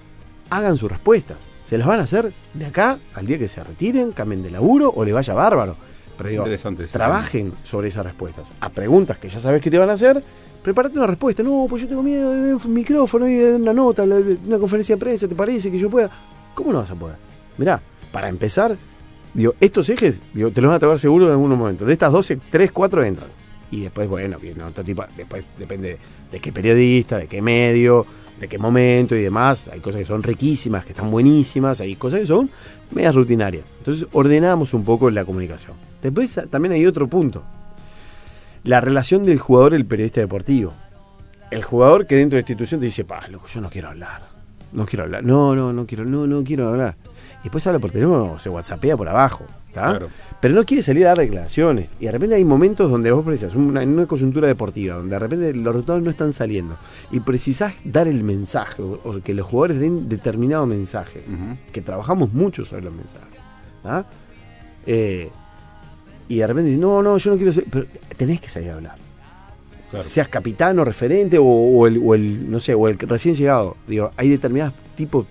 [0.51, 1.39] hagan sus respuestas.
[1.63, 4.93] Se las van a hacer de acá al día que se retiren, cambien de laburo
[4.95, 5.77] o le vaya bárbaro.
[6.17, 6.93] Pero digo, interesante, sí.
[6.93, 8.53] trabajen sobre esas respuestas.
[8.61, 10.23] A preguntas que ya sabes que te van a hacer,
[10.63, 11.43] prepárate una respuesta.
[11.43, 14.95] No, pues yo tengo miedo de un micrófono y de una nota, de una conferencia
[14.95, 16.09] de prensa, ¿te parece que yo pueda?
[16.55, 17.17] ¿Cómo no vas a poder?
[17.59, 17.83] Mirá,
[18.17, 18.79] para empezar,
[19.35, 21.85] digo, estos ejes, digo, te los van a tocar seguro en algún momento.
[21.85, 23.29] De estas 12, 3, 4 entran.
[23.71, 25.99] Y después, bueno, viene otro tipo, después depende
[26.33, 28.07] de qué periodista, de qué medio,
[28.41, 29.69] de qué momento y demás.
[29.69, 32.49] Hay cosas que son riquísimas, que están buenísimas, hay cosas que son
[32.91, 33.67] medias rutinarias.
[33.81, 35.75] Entonces ordenamos un poco la comunicación.
[36.01, 37.43] Después también hay otro punto.
[38.65, 40.73] La relación del jugador y el periodista deportivo.
[41.51, 44.23] El jugador que dentro de la institución te dice, pa, loco, yo no quiero hablar.
[44.73, 45.23] No quiero hablar.
[45.23, 46.97] No, no, no quiero, no, no quiero hablar.
[47.47, 49.45] Y después habla por teléfono o se whatsappea por abajo.
[49.73, 50.09] Claro.
[50.41, 51.89] Pero no quiere salir a dar declaraciones.
[52.01, 55.19] Y de repente hay momentos donde vos precisas, una, en una coyuntura deportiva, donde de
[55.21, 56.77] repente los resultados no están saliendo.
[57.13, 61.23] Y precisás dar el mensaje, o, o que los jugadores den determinado mensaje.
[61.71, 63.39] Que trabajamos mucho sobre los mensajes.
[64.85, 65.31] Eh,
[66.29, 67.67] y de repente dices, no, no, yo no quiero ser.
[67.71, 68.97] Pero tenés que salir a hablar.
[69.93, 70.05] Claro.
[70.05, 73.77] Seas capitán o referente o, o el, o el, no sé, o el recién llegado.
[73.87, 75.27] Digo, hay determinados tipos,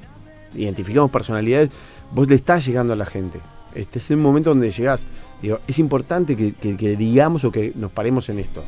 [0.56, 1.72] identificamos personalidades,
[2.14, 3.40] vos le estás llegando a la gente.
[3.74, 5.06] Este es el momento donde llegás.
[5.42, 8.64] Digo, es importante que, que- digamos o que nos paremos en esto.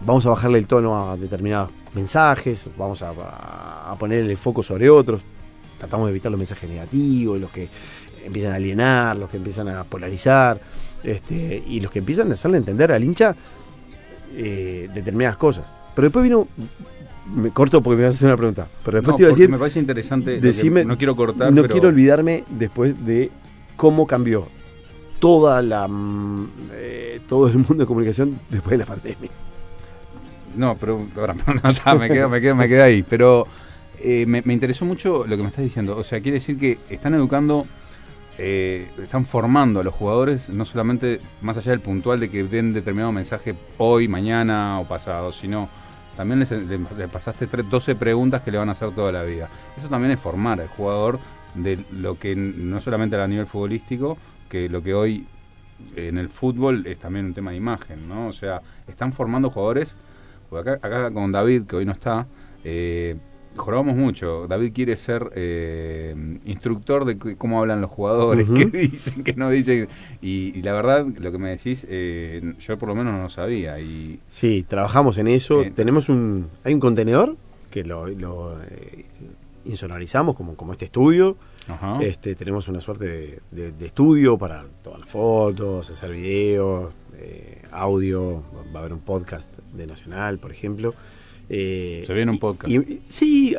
[0.00, 4.62] Vamos a bajarle el tono a determinados mensajes, vamos a, a- a poner el foco
[4.62, 5.20] sobre otros.
[5.78, 7.68] Tratamos de evitar los mensajes negativos, los que
[8.24, 10.60] empiezan a alienar, los que empiezan a polarizar,
[11.02, 13.36] este, y los que empiezan a hacerle entender al hincha
[14.34, 15.74] eh, determinadas cosas.
[15.94, 16.48] Pero después vino.
[17.34, 18.68] Me corto porque me vas a hacer una pregunta.
[18.84, 19.48] Pero después No, te iba a decir.
[19.50, 20.40] me parece interesante.
[20.40, 23.30] decime- no quiero cortar, no pero- quiero olvidarme después de
[23.76, 24.46] cómo cambió
[25.20, 29.30] toda la mm, eh, todo el mundo de comunicación después de la pandemia.
[30.56, 33.02] No, pero ahora, no, está, me, quedo, me, quedo, me ahí.
[33.02, 33.46] Pero
[34.00, 35.96] eh, me, me interesó mucho lo que me estás diciendo.
[35.96, 37.66] O sea, quiere decir que están educando,
[38.38, 42.72] eh, están formando a los jugadores, no solamente más allá del puntual de que den
[42.72, 45.68] determinado mensaje hoy, mañana o pasado, sino
[46.18, 49.48] también les, le, pasaste tres, 12 preguntas que le van a hacer toda la vida.
[49.76, 51.20] Eso también es formar al jugador
[51.54, 55.28] de lo que no solamente a nivel futbolístico, que lo que hoy
[55.94, 58.26] en el fútbol es también un tema de imagen, ¿no?
[58.26, 59.94] O sea, están formando jugadores.
[60.50, 62.26] acá, acá con David, que hoy no está,
[62.64, 63.16] eh,
[63.58, 64.46] jorobamos mucho.
[64.48, 68.54] David quiere ser eh, instructor de cómo hablan los jugadores, Ujú.
[68.54, 69.88] qué dicen, qué no dicen.
[70.22, 73.28] Y, y la verdad, lo que me decís, eh, yo por lo menos no lo
[73.28, 73.78] sabía.
[73.80, 75.60] Y Sí, trabajamos en eso.
[75.60, 75.74] Bien.
[75.74, 77.36] Tenemos un hay un contenedor
[77.70, 79.04] que lo, lo, eh,
[79.64, 81.36] insonorizamos como, como este estudio.
[81.66, 87.62] ajá, Este, tenemos una suerte de, de- de estudio para tomar fotos, hacer videos, eh,
[87.70, 88.42] audio,
[88.74, 90.94] va a haber un podcast de Nacional, por ejemplo.
[91.50, 92.70] Eh, Se viene un podcast.
[92.70, 93.56] y- y- sí,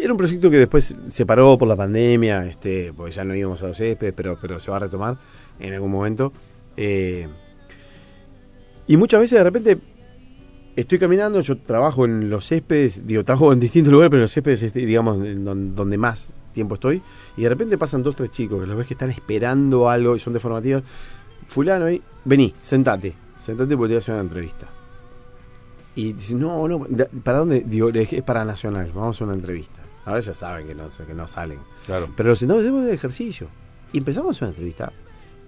[0.00, 3.62] era un proyecto que después se paró por la pandemia, este, porque ya no íbamos
[3.62, 5.18] a los céspedes, pero, pero se va a retomar
[5.58, 6.32] en algún momento.
[6.76, 7.28] Eh,
[8.86, 9.78] y muchas veces de repente
[10.76, 14.32] estoy caminando, yo trabajo en los céspedes, digo, trabajo en distintos lugares, pero en los
[14.32, 17.02] céspedes es, digamos, en don- donde más tiempo estoy,
[17.36, 20.18] y de repente pasan dos, tres chicos, que los ves que están esperando algo y
[20.20, 20.82] son de formativas.
[21.48, 24.68] Fulano, ahí, vení, sentate, sentate porque te voy a hacer una entrevista.
[25.94, 26.86] Y dice, no, no,
[27.24, 27.60] ¿para dónde?
[27.60, 29.80] Digo, es es para Nacional, vamos a una entrevista.
[30.04, 31.58] Ahora ya saben que no, que no salen.
[31.86, 32.08] Claro.
[32.16, 33.48] Pero los sentamos hacemos el ejercicio.
[33.92, 34.92] Y empezamos a hacer una entrevista.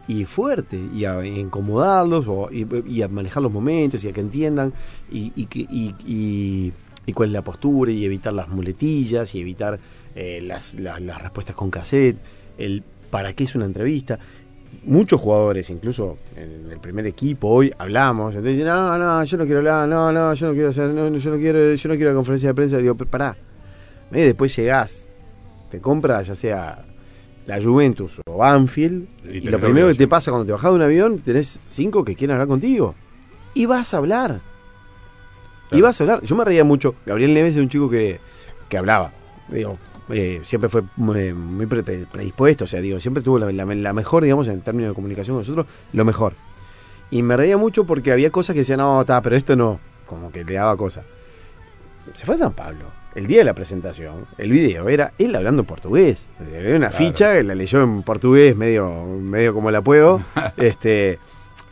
[0.08, 4.20] Y fuerte, y a incomodarlos, o, y, y a manejar los momentos, y a que
[4.20, 4.72] entiendan,
[5.10, 6.72] y, y, y, y-
[7.06, 9.78] y cuál es la postura, y evitar las muletillas, y evitar
[10.14, 12.18] eh, las, las- las respuestas con cassette,
[12.58, 14.18] el para qué es una entrevista.
[14.84, 19.44] Muchos jugadores, incluso en el primer equipo, hoy hablamos, entonces dicen, no, no, yo no
[19.44, 22.10] quiero hablar, no, no, yo no quiero hacer, no, yo no quiero, yo no quiero
[22.10, 23.36] la conferencia de prensa, digo, "Pero pará,
[24.10, 25.08] y después llegás,
[25.70, 26.84] te compras ya sea
[27.46, 30.82] la Juventus o Banfield, Y lo primero que te pasa cuando te bajás de un
[30.82, 32.94] avión, tenés cinco que quieren hablar contigo.
[33.54, 34.40] Y vas a hablar.
[35.70, 36.22] Y vas a hablar.
[36.22, 36.94] Yo me reía mucho.
[37.06, 38.20] Gabriel Neves es un chico que,
[38.68, 39.12] que hablaba.
[39.48, 39.78] Digo,
[40.10, 42.64] eh, siempre fue muy, muy pre- predispuesto.
[42.64, 45.40] O sea, digo, siempre tuvo la, la- la mejor, digamos, en términos de comunicación con
[45.40, 46.34] nosotros, lo mejor.
[47.10, 49.78] Y me reía mucho porque había cosas que decían, no, está, pero esto no.
[50.06, 51.04] Como que le daba cosas.
[52.14, 52.86] Se fue a San Pablo.
[53.14, 56.28] El día de la presentación, el video era él hablando portugués.
[56.40, 56.96] O sea, una Claro.
[56.96, 60.22] ficha la leyó en portugués, medio, medio como la puedo.
[60.56, 61.18] este,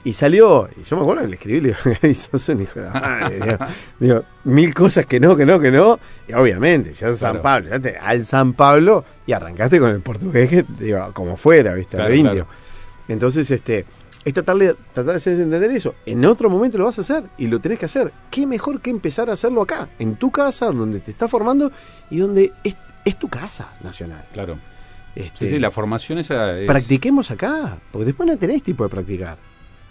[0.02, 2.80] y salió, y yo me acuerdo que le escribí, le digo, "Gaby, sos un hijo
[2.80, 3.38] de la madre.
[3.40, 3.58] Digo,
[3.98, 5.98] digo, mil cosas que no, que no, que no.
[6.28, 7.42] Y obviamente, ya es San Claro.
[7.42, 11.74] Pablo, ya te- al San Pablo, y arrancaste con el portugués, que, digo, como fuera,
[11.74, 11.96] ¿viste?
[11.96, 12.32] a lo Claro, indio.
[12.46, 12.48] claro.
[13.08, 13.84] Entonces, este,
[14.24, 15.94] es tratar de, tratar de entender eso.
[16.06, 18.12] En otro momento lo vas a hacer y lo tenés que hacer.
[18.30, 21.70] ¿Qué mejor que empezar a hacerlo acá, en tu casa, donde te estás formando
[22.10, 24.24] y donde es, es tu casa nacional?
[24.32, 24.56] Claro.
[25.14, 26.66] Este, Sí, sí, la formación esa es...
[26.68, 29.36] Practiquemos acá, porque después no tenés tiempo de practicar.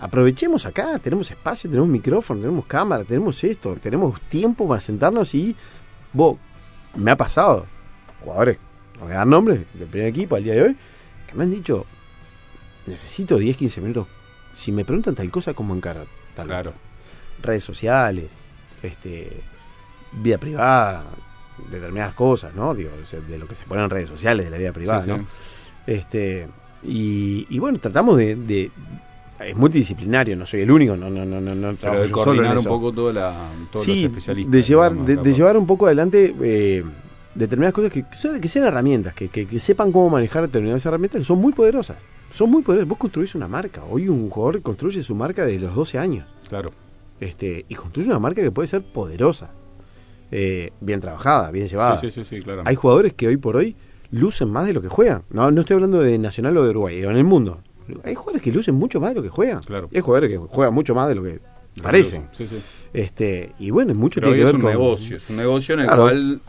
[0.01, 5.55] Aprovechemos acá, tenemos espacio, tenemos micrófono, tenemos cámara, tenemos esto, tenemos tiempo para sentarnos y
[6.13, 6.37] vos,
[6.95, 7.65] me ha pasado,
[8.21, 8.57] jugadores,
[8.97, 10.77] no voy a dar nombres, del primer equipo al día de hoy,
[11.27, 11.85] que me han dicho,
[12.87, 14.07] necesito 10, 15 minutos,
[14.53, 16.05] si me preguntan tal cosa, ¿cómo encaro?
[16.33, 16.73] Tal Claro.
[17.41, 18.31] redes sociales,
[18.81, 19.29] este,
[20.13, 21.03] vida privada,
[21.69, 22.73] determinadas cosas, ¿no?
[22.73, 25.01] Digo, o sea, de lo que se pone en redes sociales, de la vida privada,
[25.03, 25.17] Sí, sí.
[25.17, 25.27] ¿no?
[25.85, 26.47] Este,
[26.83, 28.71] y, y bueno, tratamos de, de-
[29.45, 32.57] es multidisciplinario, no soy el único, no, no, no, no, no Pero trabajo de coordinar
[32.57, 33.33] un poco toda la,
[33.71, 34.51] todos Sí, los especialistas.
[34.51, 36.83] de llevar, de, de llevar un poco adelante eh,
[37.35, 38.03] determinadas cosas que,
[38.41, 41.97] que sean herramientas, que, que- que sepan cómo manejar determinadas herramientas que son muy poderosas.
[42.31, 42.87] Son muy poderosas.
[42.89, 43.83] Vos construís una marca.
[43.89, 46.27] Hoy un jugador construye su marca de los 12 años.
[46.47, 46.71] Claro.
[47.19, 49.51] Este, y construye una marca que puede ser poderosa.
[50.31, 51.97] Eh, bien trabajada, bien llevada.
[51.99, 52.61] Sí, sí, sí, claro.
[52.65, 53.75] Hay jugadores que hoy por hoy
[54.11, 55.23] lucen más de lo que juegan.
[55.31, 57.59] No, no estoy hablando de Nacional o de Uruguay, en el mundo.
[58.03, 59.61] Hay jugadores que lucen mucho más de lo que juegan.
[59.61, 59.89] Claro.
[59.93, 61.39] Hay jugadores que juegan mucho más de lo que
[61.81, 62.27] parecen.
[62.31, 62.57] Sí, sí.
[62.93, 66.01] Este, y bueno, mucho Pero tiene es un negocio, es un negocio en el Claro.
[66.03, 66.41] cual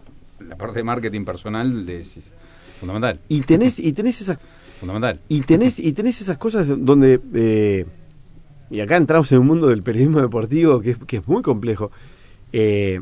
[0.49, 2.25] la parte de marketing personal es es
[2.81, 3.21] fundamental.
[3.29, 4.39] Y tenés, y tenés esas
[4.81, 5.21] Fundamental.
[5.29, 7.85] y tenés, y tenés esas cosas donde eh,
[8.71, 11.91] y acá entramos en un mundo del periodismo deportivo que es, que es muy complejo.
[12.53, 13.01] Eh,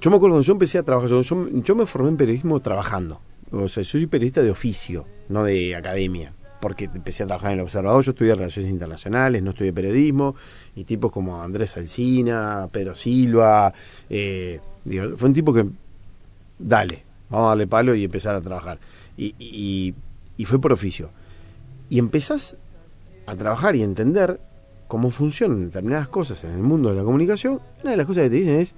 [0.00, 2.60] yo me acuerdo cuando yo empecé a trabajar, yo, yo- yo me formé en periodismo
[2.60, 3.20] trabajando.
[3.50, 6.32] O sea, yo soy periodista de oficio, no de academia.
[6.64, 10.34] Porque empecé a trabajar en el Observador, yo estudié Relaciones Internacionales, no estudié periodismo,
[10.74, 13.70] y tipos como Andrés Alsina, Pedro Silva,
[14.08, 15.66] eh, digo, fue un tipo que,
[16.58, 18.78] dale, vamos a darle palo y empezar a trabajar.
[19.18, 19.94] Y,
[20.46, 21.10] fue por oficio.
[21.90, 22.56] Y empezás
[23.26, 24.40] a trabajar y entender
[24.88, 27.60] cómo funcionan determinadas cosas en el mundo de la comunicación.
[27.82, 28.74] Una de las cosas que te dicen es,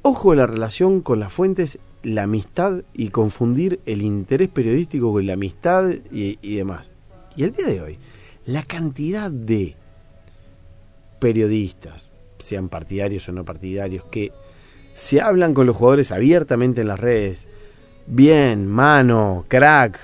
[0.00, 5.34] ojo la relación con las fuentes, la amistad y confundir el interés periodístico con la
[5.34, 6.93] amistad y demás.
[7.36, 7.98] Y el día de hoy,
[8.46, 9.76] la cantidad de
[11.18, 14.32] periodistas, sean partidarios o no partidarios, que
[14.92, 17.48] se hablan con los jugadores abiertamente en las redes,
[18.06, 19.98] bien, mano, crack,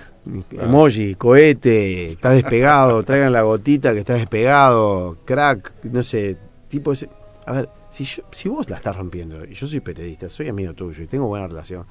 [0.53, 6.37] emoji, cohete, está despegado, traigan la gotita que está despegado, crack, no sé,
[6.69, 7.09] tipo ese.
[7.47, 10.73] A ver, si, yo, si vos la estás rompiendo, y yo soy periodista, soy amigo
[10.75, 11.85] tuyo y tengo buena relación,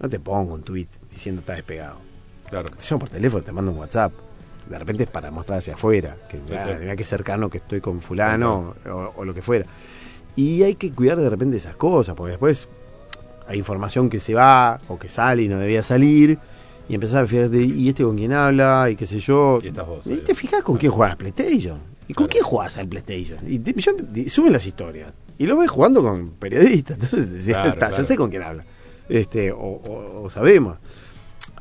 [0.00, 1.98] no te pongo un tweet diciendo está despegado.
[2.48, 2.66] Claro.
[2.66, 4.12] Te llamo por teléfono, te mando un WhatsApp.
[4.68, 6.74] De repente es para mostrar hacia afuera, que mira, sí.
[6.80, 9.66] mira qué cercano que estoy con fulano o, o lo que fuera.
[10.36, 12.68] Y hay que cuidar de repente esas cosas, porque después
[13.46, 16.38] hay información que se va o que sale y no debía salir,
[16.88, 18.88] y empezás a fijarte, ¿y este con quién habla?
[18.90, 19.58] Y qué sé yo.
[19.62, 21.78] Y vos, Y te fijas con quién juegas al PlayStation.
[22.08, 22.30] ¿Y con Claro.
[22.32, 23.38] quién jugás al PlayStation?
[23.46, 23.92] Y te- yo-
[24.28, 25.12] suben las historias.
[25.38, 27.96] Y lo ves jugando con periodistas, entonces Claro, "Ta, claro.
[27.96, 28.64] ya sé con quién habla.
[29.08, 30.78] Este, o, o- o sabemos.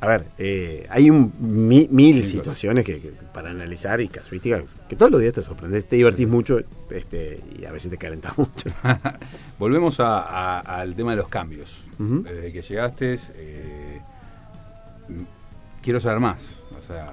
[0.03, 4.95] A ver, eh, hay un mi- mil situaciones que, que- para analizar y casuísticas que
[4.97, 8.69] todos los días te sorprendes, te divertís mucho este, y a veces te calentás mucho.
[9.59, 11.77] Volvemos a- a- al tema de los cambios.
[11.97, 13.99] Desde que llegaste, eh,
[15.81, 16.47] quiero saber más.
[16.77, 17.11] O sea,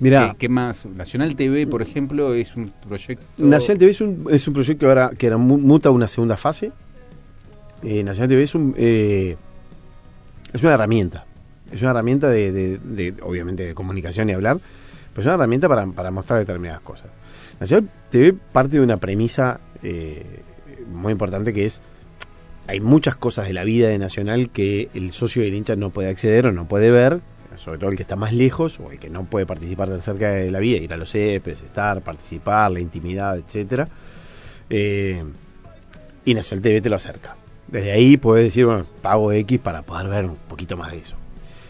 [0.00, 0.86] Mirá, ¿qué, qué más?
[0.86, 3.24] Nacional TV, por ejemplo, es un proyecto.
[3.36, 6.72] Nacional TV es un, es un proyecto que ahora, que mu- muta una segunda fase.
[7.82, 9.36] Eh, Nacional TV es un eh,
[10.52, 11.26] es una herramienta.
[11.72, 14.58] Es una herramienta de, obviamente, de comunicación y hablar,
[15.12, 17.08] pero es una herramienta para, mostrar determinadas cosas.
[17.60, 20.42] Nacional TV parte de una premisa eh,
[20.90, 21.82] muy importante que es
[22.68, 26.10] hay muchas cosas de la vida de Nacional que el socio del hincha no puede
[26.10, 27.20] acceder o no puede ver,
[27.56, 30.30] sobre todo el que está más lejos o el que no puede participar tan cerca
[30.30, 33.88] de la vida, ir a los CEPES, estar, participar, la intimidad, etcétera.
[34.68, 35.24] Eh,
[36.26, 37.36] y Nacional TV te lo acerca.
[37.68, 41.16] Desde ahí puedes decir, bueno, pago X para poder ver un poquito más de eso.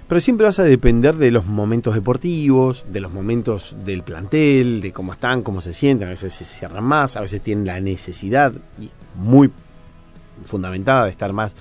[0.08, 4.90] Pero siempre vas a depender de los momentos deportivos, de los momentos del plantel, de
[4.92, 6.08] cómo están, cómo se sienten.
[6.08, 9.50] A veces se cierran más, a veces tienen la necesidad y muy
[10.46, 11.54] fundamentada de estar más,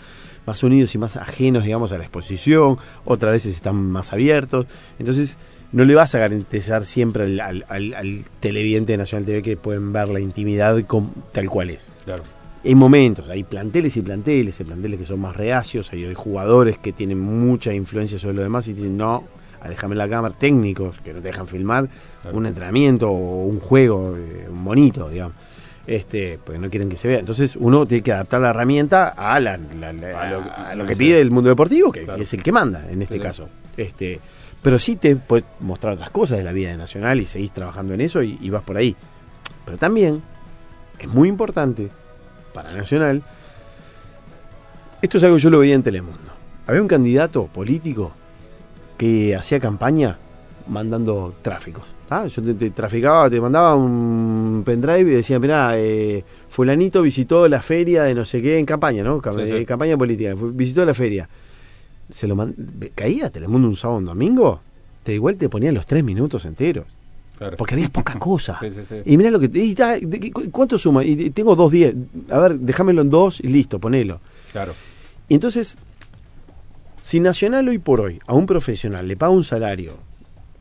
[0.45, 2.77] más unidos y más ajenos, digamos, a la exposición.
[3.03, 4.65] Otras veces están más abiertos.
[4.97, 5.37] Entonces,
[5.73, 9.91] no le vas a garantizar siempre al, al- al- televidente de Nacional TV que pueden
[9.91, 11.89] ver la intimidad con- tal cual es.
[12.05, 12.23] Claro.
[12.67, 16.77] Hay momentos, hay planteles y planteles, hay planteles que son más reacios, hay, hay jugadores
[16.77, 19.23] que tienen mucha influencia sobre lo demás y dicen, no,
[19.67, 21.87] déjame la cámara, técnicos que no te dejan filmar
[22.21, 22.37] Claro.
[22.37, 25.33] un entrenamiento o un juego, eh, bonito, digamos.
[25.85, 27.19] Este, porque no quieren que se vea.
[27.19, 30.85] Entonces uno tiene que adaptar la herramienta a, la- la- la- a lo, a lo
[30.85, 32.17] que pide el mundo deportivo, que, Claro.
[32.17, 33.47] que es el que manda en este caso.
[33.77, 34.19] Este,
[34.61, 37.93] pero sí te puedes mostrar otras cosas de la vida de Nacional y seguís trabajando
[37.93, 38.93] en eso y, y vas por ahí.
[39.63, 40.21] Pero también
[40.99, 41.87] es muy importante
[42.57, 43.21] para Nacional.
[44.99, 46.17] Esto es algo que yo lo veía en Telemundo.
[46.65, 48.13] Había un candidato político
[48.97, 50.17] que hacía campaña
[50.67, 51.83] mandando tráficos.
[52.09, 57.47] Ah, yo te, te traficaba, te mandaba un pendrive y decía, mirá, eh, fulanito visitó
[57.47, 59.21] la feria de no sé qué en campaña, ¿no?
[59.21, 59.57] Cam- Sí, sí.
[59.57, 60.33] eh, Campaña política.
[60.35, 61.29] Visitó la feria.
[62.09, 62.35] Se lo
[62.95, 64.61] caía Telemundo un sábado un domingo,
[65.03, 66.85] te igual te ponían los tres minutos enteros.
[67.37, 67.57] Claro.
[67.57, 68.57] Porque había poca cosa.
[68.59, 68.95] Sí, sí, sí.
[69.05, 69.49] Y mirá lo que...
[69.53, 69.75] y
[70.51, 71.03] ¿Cuánto suma?
[71.03, 71.93] Y tengo dos días.
[72.29, 74.19] A ver, déjamelo en dos y listo, ponelo.
[74.51, 74.73] Claro.
[75.29, 75.77] Y entonces,
[77.03, 79.97] si Nacional hoy por hoy a un profesional le paga un salario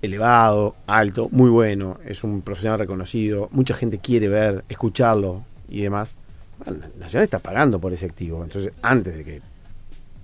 [0.03, 6.17] elevado, alto, muy bueno, es un profesional reconocido, mucha gente quiere ver, escucharlo y demás,
[6.65, 8.45] bueno, Nacional está pagando por ese activo.
[8.45, 9.43] Entonces, antes de que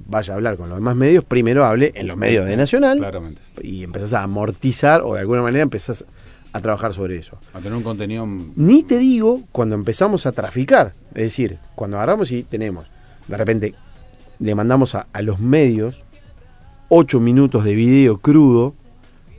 [0.06, 3.40] vaya a hablar con los demás medios, primero hable en los medios de Nacional Claramente.
[3.62, 6.04] y empezás a amortizar o de alguna manera empezás
[6.52, 7.38] a trabajar sobre eso.
[7.52, 8.26] A tener un contenido.
[8.56, 10.94] Ni te digo cuando empezamos a traficar.
[11.14, 12.86] Es decir, cuando agarramos y tenemos,
[13.28, 13.74] de repente,
[14.38, 16.02] le mandamos a, a los medios
[16.88, 18.74] ocho minutos de video crudo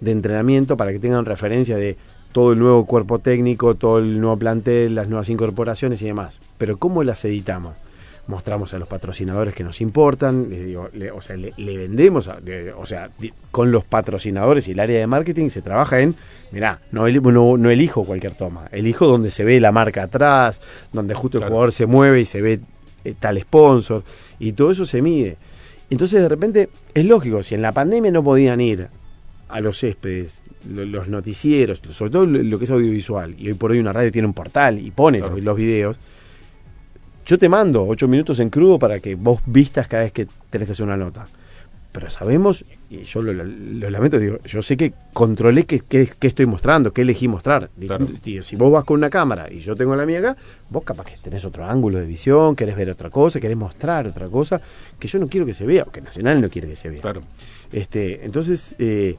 [0.01, 1.97] de entrenamiento para que tengan referencia de
[2.31, 6.41] todo el nuevo cuerpo técnico, todo el nuevo plantel, las nuevas incorporaciones y demás.
[6.57, 7.75] Pero ¿cómo las editamos?
[8.25, 12.29] Mostramos a los patrocinadores que nos importan, les digo, le- o sea, le, le vendemos,
[12.29, 15.99] a- de- o sea, di- con los patrocinadores y el área de marketing se trabaja
[15.99, 16.15] en,
[16.51, 20.61] mirá, no, eli- no, no elijo cualquier toma, elijo donde se ve la marca atrás,
[20.93, 22.61] donde justo el jugador se mueve y se ve
[23.03, 24.03] eh, tal sponsor,
[24.39, 25.35] y todo eso se mide.
[25.89, 28.87] Entonces de repente es lógico, si en la pandemia no podían ir
[29.49, 33.53] a los céspedes, lo- los noticieros, sobre todo lo, lo que es audiovisual, y hoy
[33.55, 35.35] por hoy una radio tiene un portal y pone Claro.
[35.35, 35.99] los, los videos,
[37.25, 40.67] yo te mando ocho minutos en crudo para que vos vistas cada vez que tenés
[40.67, 41.27] que hacer una nota.
[41.91, 46.09] Pero sabemos, y yo lo, lo- lo lamento, digo, yo sé que controlé qué, qué-
[46.19, 47.69] qué estoy mostrando, qué elegí mostrar.
[47.79, 48.07] Claro.
[48.41, 50.37] Si vos vas con una cámara y yo tengo la mía acá,
[50.71, 54.27] vos capaz que tenés otro ángulo de visión, querés ver otra cosa, querés mostrar otra
[54.27, 54.59] cosa,
[54.97, 56.99] que yo no quiero que se vea, o que Nacional no quiere que se vea.
[57.01, 57.21] Claro.
[57.71, 59.17] Este, entonces, eh,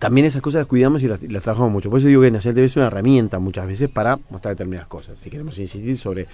[0.00, 1.90] también esas cosas las cuidamos y las, las trabajamos mucho.
[1.90, 5.18] Por eso digo que Nacional TV es una herramienta muchas veces para mostrar determinadas cosas.
[5.18, 6.26] Si queremos insistir sobre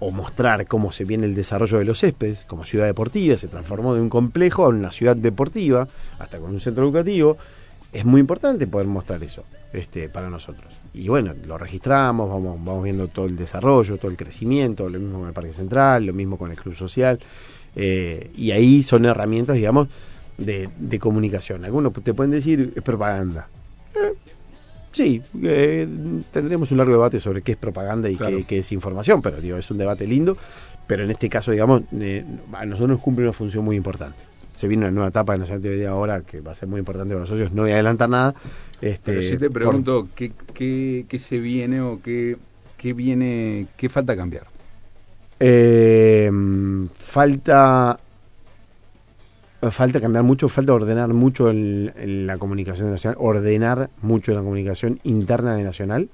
[0.00, 3.94] o mostrar cómo se viene el desarrollo de los céspedes, como ciudad deportiva, se transformó
[3.94, 5.86] de un complejo a una ciudad deportiva,
[6.18, 7.36] hasta con un centro educativo,
[7.92, 10.80] es muy importante poder mostrar eso este, para nosotros.
[10.94, 15.18] Y bueno, lo registramos, vamos, vamos viendo todo el desarrollo, todo el crecimiento, lo mismo
[15.20, 17.18] con el Parque Central, lo mismo con el Club Social,
[17.76, 19.88] eh, y ahí son herramientas, digamos,
[20.38, 21.64] de, de comunicación.
[21.64, 23.48] Algunos te pueden decir es propaganda.
[23.94, 24.14] Eh,
[24.92, 25.88] sí, eh,
[26.30, 28.36] tendremos un largo debate sobre qué es propaganda y Claro.
[28.36, 30.36] qué, qué es información, pero digo, es un debate lindo.
[30.86, 34.18] Pero en este caso, digamos, eh, a nosotros nos cumple una función muy importante.
[34.52, 37.14] Se viene una nueva etapa de Nacional TV ahora que va a ser muy importante
[37.14, 37.52] para nosotros.
[37.52, 38.34] No voy a adelantar nada.
[38.82, 42.36] Este, Pero si te por- pregunto, ¿qué, qué, qué se viene o qué,
[42.76, 44.46] qué viene, qué falta cambiar?
[45.40, 46.30] Eh,
[46.98, 47.98] falta
[49.70, 54.40] falta cambiar mucho, falta ordenar mucho el- el- la comunicación de Nacional, ordenar mucho la
[54.40, 56.08] comunicación interna de Nacional.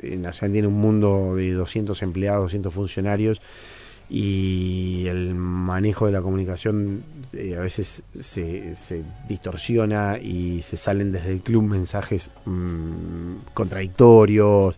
[0.00, 3.40] Eh, Nacional tiene un mundo de 200 empleados, 200 funcionarios
[4.10, 7.02] y el manejo de la comunicación
[7.32, 14.76] eh, a veces se, se distorsiona y se salen desde el club mensajes mm, contradictorios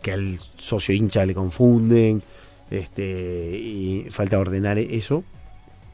[0.00, 2.22] que al socio hincha le confunden
[2.70, 5.22] este y falta ordenar eso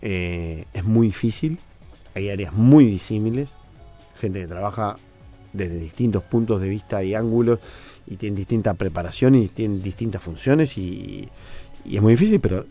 [0.03, 1.59] eh, es muy difícil
[2.15, 3.51] hay áreas muy disímiles
[4.19, 4.97] gente que trabaja
[5.53, 7.59] desde distintos puntos de vista y ángulos
[8.07, 11.29] y tienen distinta preparación y tienen distintas funciones y,
[11.85, 12.65] y es muy difícil pero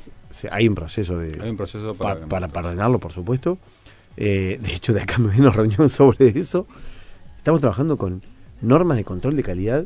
[0.51, 2.27] hay un proceso de, Hay un proceso pa- para...
[2.27, 3.57] para, para ordenarlo, por supuesto.
[4.17, 6.67] Eh, de hecho, de acá me una reunión sobre eso.
[7.37, 8.21] Estamos trabajando con
[8.61, 9.85] normas de control de calidad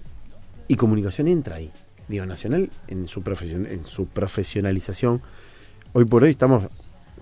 [0.68, 1.70] y comunicación entra ahí.
[2.08, 5.22] Digo, Nacional en su, profesion- en su profesionalización,
[5.94, 6.64] hoy por hoy estamos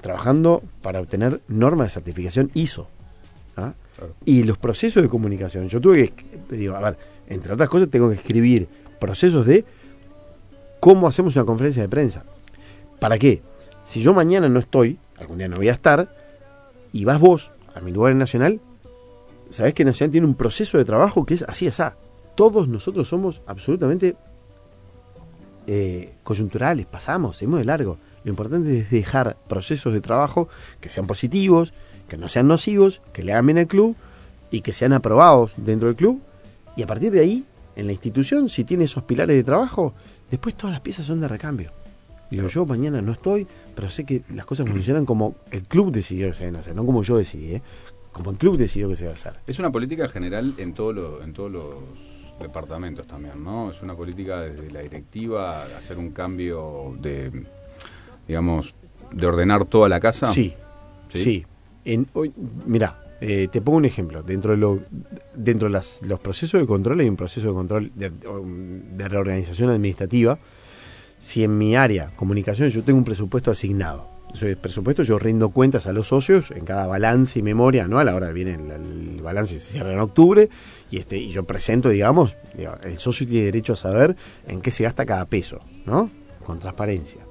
[0.02, 2.88] trabajando para obtener normas de certificación ISO.
[3.58, 3.74] ¿ah?
[3.96, 4.14] Claro.
[4.26, 5.68] Y los procesos de comunicación.
[5.68, 6.26] Yo tuve que,
[6.56, 6.98] digo, a ver,
[7.28, 8.68] entre otras cosas, tengo que escribir
[9.00, 9.66] procesos de
[10.80, 12.24] cómo hacemos una conferencia de prensa.
[13.00, 13.42] ¿Para qué?
[13.84, 16.14] Si yo mañana no estoy, algún día no voy a estar,
[16.92, 18.60] y vas vos a mi lugar en Nacional,
[19.50, 21.84] sabés que Nacional tiene un proceso de trabajo que es así, así.
[22.36, 24.16] Todos nosotros somos absolutamente
[25.68, 27.98] eh, coyunturales, pasamos, seguimos de largo.
[28.24, 30.50] Lo importante es dejar procesos de trabajo
[30.82, 31.74] que sean positivos,
[32.08, 33.96] que no sean nocivos, que le hagan bien al club
[34.52, 36.22] y que sean aprobados dentro del club.
[36.76, 37.46] Y a partir de ahí,
[37.76, 39.94] en la institución, si tiene esos pilares de trabajo,
[40.30, 41.72] después todas las piezas son de recambio.
[42.32, 46.28] Digo, yo mañana no estoy, pero sé que las cosas funcionan como el club decidió
[46.28, 47.62] que se deben hacer, no como yo decidí, ¿eh?
[48.12, 49.34] como el club decidió que se debe hacer.
[49.48, 51.74] Es una política general en, todo lo- en todos los
[52.40, 53.72] departamentos también, ¿no?
[53.72, 57.32] Es una política desde la directiva, hacer un cambio de,
[58.30, 58.74] digamos,
[59.12, 60.32] de ordenar toda la casa.
[60.32, 60.54] Sí,
[61.10, 61.20] ¿Sí?
[61.24, 61.46] sí.
[61.84, 62.32] En, hoy,
[62.68, 64.22] mira, eh, te pongo un ejemplo.
[64.22, 64.80] Dentro de, lo,
[65.36, 69.72] dentro de las- los procesos de control hay un proceso de control de, de reorganización
[69.72, 70.38] administrativa.
[71.18, 74.08] Si en mi área, comunicación, yo tengo un presupuesto asignado.
[74.32, 78.10] Ese presupuesto yo rindo cuentas a los socios en cada balance y memoria anual.
[78.10, 78.70] Ahora viene el,
[79.16, 80.48] el balance, se cierra en octubre
[80.92, 82.36] y este y yo presento, digamos,
[82.84, 84.16] el socio tiene derecho a saber
[84.48, 86.12] en qué se gasta cada peso, ¿no?
[86.46, 87.22] Con transparencia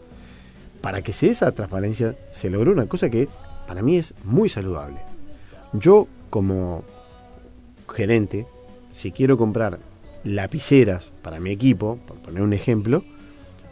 [0.81, 3.29] para que se dé esa transparencia se logró una cosa que
[3.67, 4.99] para mí es muy saludable.
[5.73, 6.85] Yo como
[7.89, 8.47] gerente,
[8.91, 9.79] si quiero comprar
[10.25, 13.05] lapiceras para mi equipo, por poner un ejemplo,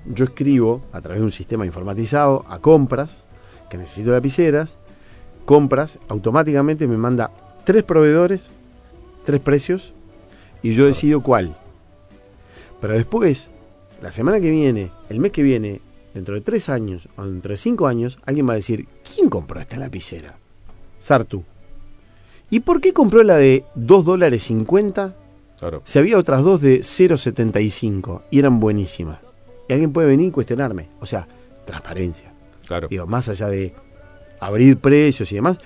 [0.07, 3.25] yo escribo a través de un sistema informatizado a compras,
[3.69, 4.79] que necesito lapiceras,
[5.45, 7.31] compras, automáticamente me manda
[7.65, 8.51] tres proveedores,
[9.25, 9.93] tres precios,
[10.63, 11.57] y yo decido cuál.
[12.81, 13.51] Pero después,
[14.03, 15.81] la semana que viene, el mes que viene,
[16.17, 19.61] dentro de tres años o dentro de cinco años, alguien va a decir, ¿quién compró
[19.61, 20.39] esta lapicera?
[20.99, 21.45] Sartu.
[22.49, 25.15] ¿Y por qué compró la de 2 dólares 50
[25.59, 25.83] Claro.
[25.85, 29.19] si había otras dos de 0,75 y eran buenísimas?
[29.69, 30.89] Y alguien puede venir y cuestionarme.
[31.01, 31.29] O sea,
[31.67, 32.33] transparencia.
[32.67, 32.89] Claro.
[32.89, 33.75] Digo, más allá de
[34.41, 35.61] abrir precios y demás,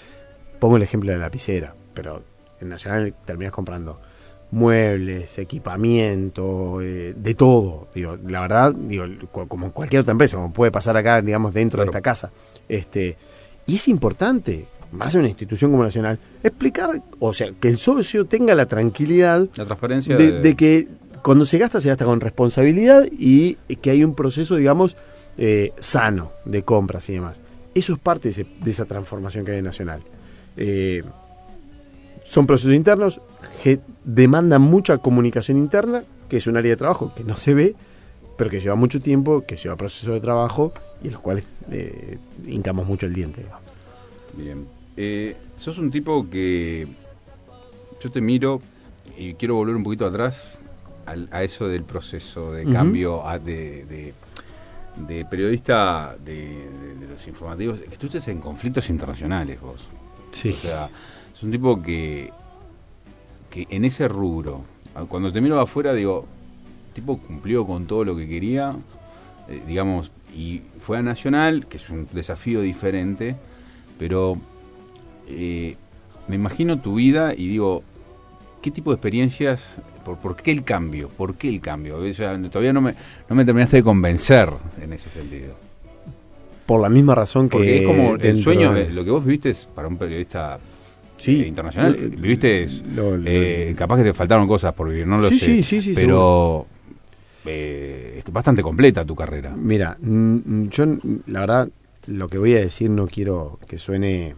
[0.58, 2.24] pongo el ejemplo de la lapicera, pero
[2.60, 4.00] en Nacional terminas comprando
[4.52, 7.88] muebles, equipamiento, eh, de todo.
[7.94, 11.90] Digo, la verdad, digo, como cualquier otra empresa, como puede pasar acá, digamos, dentro Claro.
[11.90, 12.30] de esta casa.
[12.68, 13.16] Este,
[13.66, 18.26] y es importante, más en una institución como Nacional, explicar, o sea, que el socio
[18.26, 20.88] tenga la tranquilidad La transparencia de, de que
[21.22, 24.96] cuando se gasta, se gasta con responsabilidad y que hay un proceso, digamos,
[25.38, 27.40] eh, sano de compras y demás.
[27.74, 30.00] Eso es parte de, ese- de esa transformación que hay en Nacional.
[30.56, 31.02] Eh,
[32.24, 33.20] son procesos internos
[33.62, 37.74] que demandan mucha comunicación interna, que es un área de trabajo que no se ve,
[38.36, 42.18] pero que lleva mucho tiempo, que lleva procesos de trabajo y en los cuales eh,
[42.46, 43.42] hincamos mucho el diente.
[43.42, 43.62] digamos.
[44.34, 44.66] Bien.
[44.96, 46.86] Eh, sos un tipo que
[48.00, 48.60] yo te miro
[49.18, 50.44] y quiero volver un poquito atrás
[51.06, 54.14] al- a eso del proceso de cambio a- de, de-
[55.06, 57.80] de periodista de, de- de los informativos.
[57.80, 59.88] Que tú estés en conflictos internacionales vos.
[60.32, 60.50] Sí.
[60.50, 60.88] O sea,
[61.40, 62.30] es un tipo que,
[63.48, 64.60] que en ese rubro,
[65.08, 66.26] cuando te miro afuera, digo,
[66.92, 68.76] tipo cumplió con todo lo que quería,
[69.48, 73.36] eh, digamos, y fue a Nacional, que es un desafío diferente,
[73.98, 74.36] pero
[75.28, 75.76] eh,
[76.28, 77.82] me imagino tu vida y digo,
[78.60, 81.08] ¿qué tipo de experiencias, por, por qué el cambio?
[81.08, 81.96] ¿Por qué el cambio?
[81.96, 82.94] O sea, todavía no me,
[83.30, 85.54] no me terminaste de convencer en ese sentido.
[86.66, 87.52] Por la misma razón que...
[87.56, 90.60] Porque es como el sueño, de- lo que vos viviste es para un periodista
[91.20, 91.42] Sí.
[91.42, 91.94] eh, internacional.
[91.96, 95.38] Eh, Viviste, lo- lo- eh, capaz que te faltaron cosas por vivir, no lo Sí,
[95.38, 95.46] sé.
[95.46, 96.66] sí, sí, sí, Pero
[97.44, 99.50] eh, es bastante completa tu carrera.
[99.56, 100.86] Mira, yo
[101.26, 101.68] la verdad
[102.06, 104.34] lo que voy a decir no quiero que suene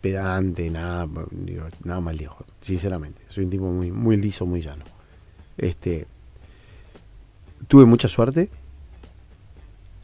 [0.00, 3.20] pedante, nada, digo, nada más lejos, sinceramente.
[3.28, 4.84] Soy un tipo muy, muy liso, muy llano.
[5.56, 6.06] Este,
[7.66, 8.48] tuve mucha suerte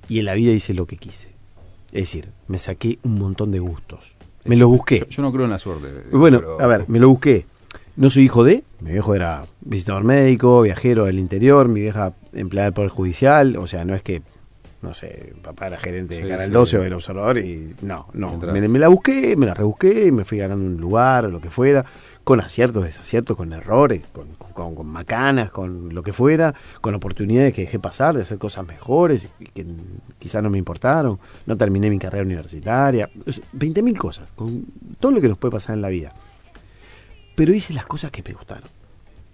[0.08, 1.28] y en la vida hice lo que quise.
[1.92, 4.13] Es decir, me saqué un montón de gustos.
[4.44, 5.00] Me lo busqué.
[5.00, 5.88] Yo, yo no creo en la suerte.
[6.12, 7.46] Bueno, pero- a ver, me lo busqué.
[7.96, 12.66] No soy hijo de, mi viejo era visitador médico, viajero del interior, mi vieja empleada
[12.66, 14.20] del Poder Judicial, o sea, no es que,
[14.82, 16.52] no sé, papá era gerente de Canal sí.
[16.52, 20.24] 12 o del Observador y no, no, me, me la busqué, me la rebusqué, me
[20.24, 21.84] fui ganando un lugar o lo que fuera,
[22.24, 27.52] con aciertos, desaciertos, con errores, con, con, con macanas, con lo que fuera, con oportunidades
[27.52, 29.66] que dejé pasar de hacer cosas mejores y que
[30.18, 34.64] quizás no me importaron, no terminé mi carrera universitaria, 20.000 cosas, con
[34.98, 36.14] todo lo que nos puede pasar en la vida
[37.34, 38.68] pero hice las cosas que me gustaron.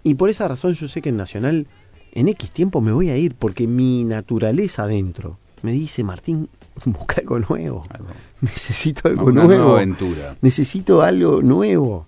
[0.03, 1.67] Y por esa razón yo sé que en Nacional
[2.13, 6.49] en X tiempo me voy a ir porque mi naturaleza adentro me dice, Martín,
[6.85, 7.83] busca algo nuevo.
[7.89, 8.07] Algo.
[8.41, 9.63] Necesito algo Una nuevo.
[9.63, 10.37] nueva aventura.
[10.41, 12.07] Necesito algo nuevo.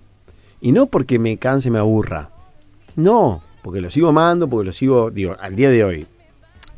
[0.64, 2.30] Y no porque me canse, me aburra.
[2.96, 6.08] No, porque lo sigo amando, porque lo sigo, digo, al día de hoy.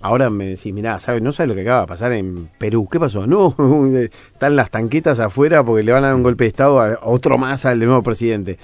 [0.01, 1.21] Ahora me decís, mirá, ¿sabes?
[1.21, 2.89] no sabes lo que acaba de pasar en Perú.
[2.91, 3.27] ¿Qué pasó?
[3.27, 3.55] No,
[3.95, 7.37] están las tanquetas afuera porque le van a dar un golpe de Estado a otro
[7.37, 8.57] más al nuevo presidente.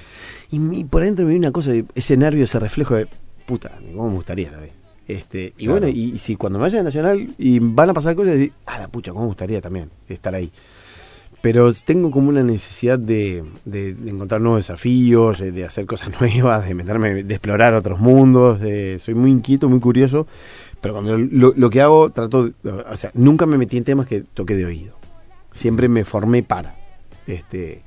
[0.49, 3.07] Y, por adentro me viene una cosa, ese nervio, ese reflejo de,
[3.45, 4.74] puta, ¿cómo me gustaría también?
[5.07, 5.82] Este, y Claro.
[5.82, 8.53] bueno, y, y si cuando me vaya a Nacional y van a pasar cosas, decís,
[8.65, 10.51] ah, la pucha, ¿cómo me gustaría también estar ahí?
[11.41, 13.43] Pero tengo como una necesidad de,
[14.05, 18.59] encontrar nuevos desafíos, de, de hacer cosas nuevas, de meterme, de explorar otros mundos.
[18.61, 20.27] eh, soy muy inquieto, muy curioso,
[20.81, 24.55] pero cuando lo, que hago trato, o sea, nunca me metí en temas que toqué
[24.55, 24.95] de oído.
[25.51, 26.75] Siempre me formé para,
[27.27, 27.83] este,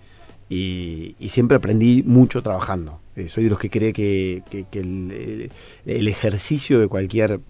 [0.49, 3.01] y, siempre aprendí mucho trabajando.
[3.17, 4.43] Eh, soy de los que cree que,
[4.73, 5.51] el,
[5.87, 7.41] el- ejercicio de cualquier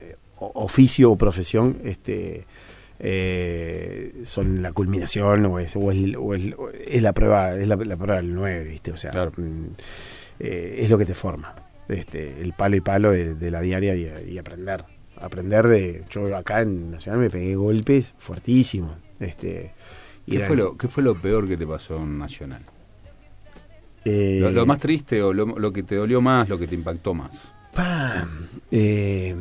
[0.00, 2.46] eh, oficio o profesión, este
[3.00, 7.66] eh, son la culminación o es, o es, o es- o es la prueba es
[7.66, 9.32] la, la prueba del 9 viste o sea Claro.
[9.36, 9.64] mm,
[10.40, 11.54] eh, es lo que te forma
[11.88, 14.84] este el palo y palo de, de la diaria y, y aprender
[15.20, 19.72] aprender de yo acá en Nacional me pegué golpes fuertísimos este
[20.26, 22.62] y ¿Qué fue, lo, ¿Qué fue lo peor que te pasó en Nacional?
[24.04, 26.74] eh, Lo, lo más triste o lo, lo que te dolió más, lo que te
[26.74, 27.52] impactó más.
[27.74, 28.28] Pa,
[28.70, 29.34] eh,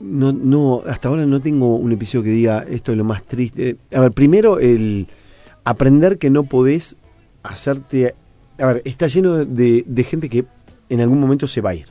[0.00, 3.76] no, no, hasta ahora no tengo un episodio que diga esto es lo más triste.
[3.94, 5.06] A ver, primero el
[5.64, 6.96] aprender que no podés
[7.42, 8.14] hacerte...
[8.58, 10.44] A ver, está lleno de, de gente que
[10.88, 11.86] en algún momento se va a ir.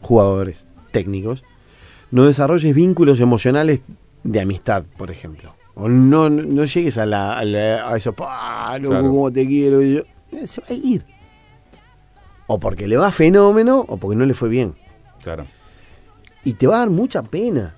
[0.00, 1.42] Jugadores, técnicos.
[2.10, 3.82] No desarrolles vínculos emocionales
[4.24, 5.54] de amistad, por ejemplo.
[5.74, 8.78] O no, no, no llegues a, la, a, la- a eso, ¡pah!
[8.78, 9.08] loco, Claro.
[9.08, 9.82] cómo te quiero.
[9.82, 10.00] Y yo,
[10.32, 11.04] eh, se va a ir.
[12.46, 14.74] O porque le va fenómeno o porque no le fue bien.
[15.22, 15.44] Claro.
[16.44, 17.74] Y te va a dar mucha pena.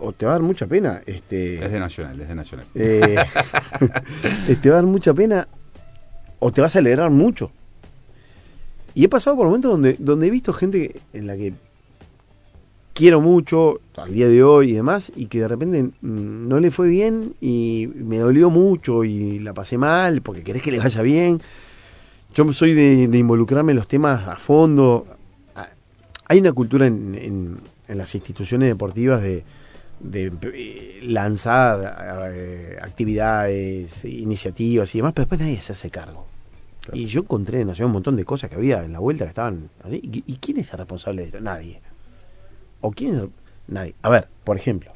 [0.00, 1.02] O te va a dar mucha pena.
[1.06, 2.66] Este, Es de Nacional, es de Nacional.
[2.74, 3.16] eh,
[4.60, 5.48] te va a dar mucha pena
[6.38, 7.50] o te vas a alegrar mucho.
[8.94, 11.54] Y he pasado por momentos donde, donde he visto gente en la que
[12.92, 16.70] quiero mucho al día de hoy y demás, y que de repente mm, no le
[16.70, 21.02] fue bien y me dolió mucho y la pasé mal porque querés que le vaya
[21.02, 21.40] bien.
[22.34, 25.06] Yo soy de, de involucrarme en los temas a fondo.
[26.26, 27.58] Hay una cultura en, en-
[27.88, 29.44] en las instituciones deportivas de,
[30.00, 36.26] de eh, lanzar eh, actividades, iniciativas y demás, pero después nadie se hace cargo.
[36.80, 36.98] Claro.
[36.98, 39.30] Y yo encontré en Nación un montón de cosas que había en la vuelta que
[39.30, 40.00] estaban así.
[40.02, 41.40] ¿Y, y quién es el responsable de esto?
[41.40, 41.80] Nadie.
[42.80, 43.30] ¿O quién es el-
[43.68, 43.94] Nadie.
[44.02, 44.92] A ver, por ejemplo.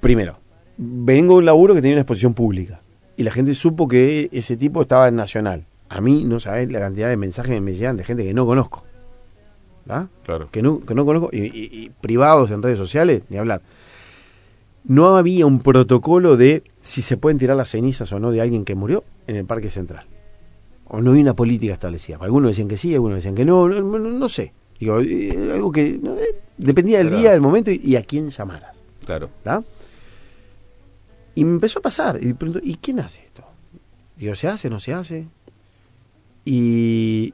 [0.00, 0.38] Primero,
[0.76, 2.80] vengo de un laburo que tenía una exposición pública.
[3.16, 5.64] Y la gente supo que ese tipo estaba en Nacional.
[5.88, 8.44] A mí no sabés la cantidad de mensajes que me llegan de gente que no
[8.46, 8.84] conozco.
[10.24, 10.48] Claro.
[10.50, 13.62] que no, que no conozco, y, y- y privados en redes sociales, ni hablar.
[14.84, 18.64] No había un protocolo de si se pueden tirar las cenizas o no de alguien
[18.64, 20.06] que murió en el Parque Central.
[20.86, 22.16] O no hay una política establecida.
[22.20, 24.52] Algunos decían que sí, algunos decían que no, no, no- no sé.
[24.80, 27.20] Digo, eh, algo que no, eh, dependía del Claro.
[27.22, 28.82] día, del momento y, y a quién llamaras.
[29.04, 29.28] Claro.
[31.34, 32.18] Y me empezó a pasar.
[32.22, 33.42] Y, pronto, ¿y quién hace esto?
[34.16, 35.26] Digo, ¿se hace, no se hace?
[36.44, 37.32] Y,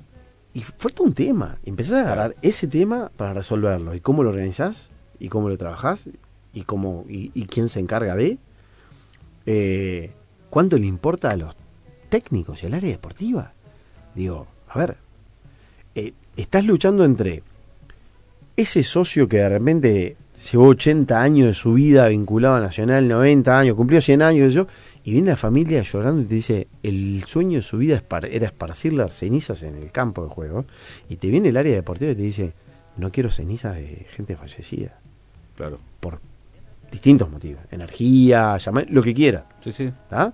[0.54, 1.58] y fue todo un tema.
[1.64, 3.94] Y empecé a agarrar ese tema para resolverlo.
[3.94, 4.92] ¿Y cómo lo organizás?
[5.18, 6.08] ¿Y cómo lo trabajás?
[6.52, 8.38] ¿Y, cómo, y, y quién se encarga de?
[9.46, 10.12] Eh,
[10.48, 11.54] ¿Cuánto le importa a los
[12.08, 13.52] técnicos y al área deportiva?
[14.14, 14.96] Digo, a ver,
[15.96, 17.42] eh, estás luchando entre
[18.56, 20.16] ese socio que de repente
[20.52, 24.56] llevó 80 años de su vida vinculado a Nacional, 90 años, cumplió 100 años, sé
[24.56, 24.68] yo,
[25.06, 28.94] Y viene la familia llorando y te dice, el sueño de su vida era esparcir
[28.94, 30.64] las cenizas en el campo de juego.
[31.10, 32.52] Y te viene el área deportiva y te dice,
[32.96, 34.98] no quiero cenizas de gente fallecida.
[35.56, 35.78] Claro.
[36.00, 36.20] Por
[36.90, 37.60] distintos motivos.
[37.70, 39.46] Energía, llamar, lo que quiera.
[39.62, 39.92] Sí, sí.
[40.08, 40.32] ¿tá?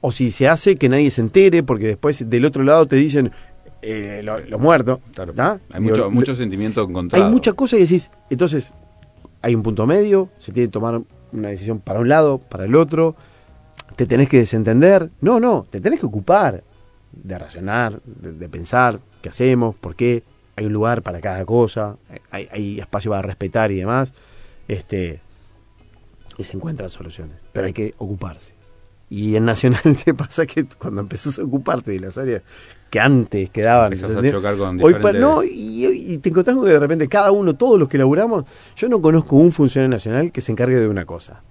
[0.00, 3.30] O si se hace que nadie se entere, porque después del otro lado te dicen
[3.82, 5.00] eh, lo- los muertos.
[5.14, 5.34] Claro.
[5.34, 5.60] ¿tá?
[5.74, 7.22] Hay Digo, mucho, mucho sentimiento encontrado.
[7.24, 8.10] hay muchas cosas que decís.
[8.30, 8.72] Entonces,
[9.42, 11.02] hay un punto medio, se tiene que tomar
[11.32, 13.14] una decisión para un lado, para el otro.
[13.96, 15.10] Te tenés que desentender.
[15.20, 16.62] No, no, te tenés que ocupar
[17.12, 20.22] de racionar, de, de pensar qué hacemos, por qué.
[20.58, 21.96] Hay un lugar para cada cosa,
[22.30, 24.12] hay, hay espacio para respetar y demás.
[24.68, 25.20] Este,
[26.38, 28.52] y se encuentran soluciones, pero hay que ocuparse.
[29.08, 32.42] Y en Nacional te pasa que cuando empezás a ocuparte de las áreas
[32.90, 33.92] que antes quedaban.
[33.92, 37.06] Empezás a chocar con Hoy diferentes- no, y, y te encontrás con que de repente
[37.08, 38.44] cada uno, todos los que laburamos,
[38.76, 41.42] yo no conozco un funcionario nacional que se encargue de una cosa.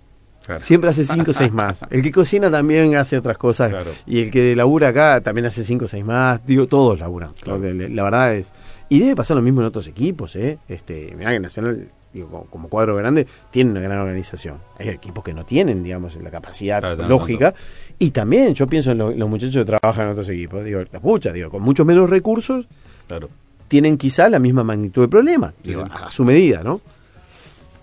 [0.46, 0.60] Claro.
[0.60, 1.82] Siempre hace cinco o seis más.
[1.90, 3.72] El que cocina también hace otras cosas.
[3.72, 3.92] Claro.
[4.06, 6.46] Y el que labura acá también hace cinco o seis más.
[6.46, 7.32] Digo, todos laburan.
[7.42, 7.60] Claro.
[7.64, 8.54] La, verdad es.
[8.88, 10.60] Y debe pasar lo mismo en otros equipos, ¿eh?
[10.68, 14.60] Este, mirá que Nacional, digo, como, cuadro grande, tiene una gran organización.
[14.78, 17.56] Hay equipos que no tienen, digamos, la capacidad lógica.
[17.98, 20.64] Y también yo pienso en lo- los muchachos que trabajan en otros equipos.
[20.64, 22.68] Digo, las puchas, digo, con mucho menos recursos,
[23.08, 23.30] Claro.
[23.68, 26.82] tienen quizá la misma magnitud de problema, digo, a su medida, ¿no?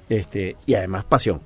[0.08, 1.40] Este, y además pasión.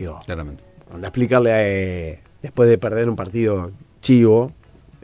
[0.00, 0.64] Digo, Claramente.
[0.90, 3.70] anda a explicarle eh, después de perder un partido
[4.00, 4.50] chivo,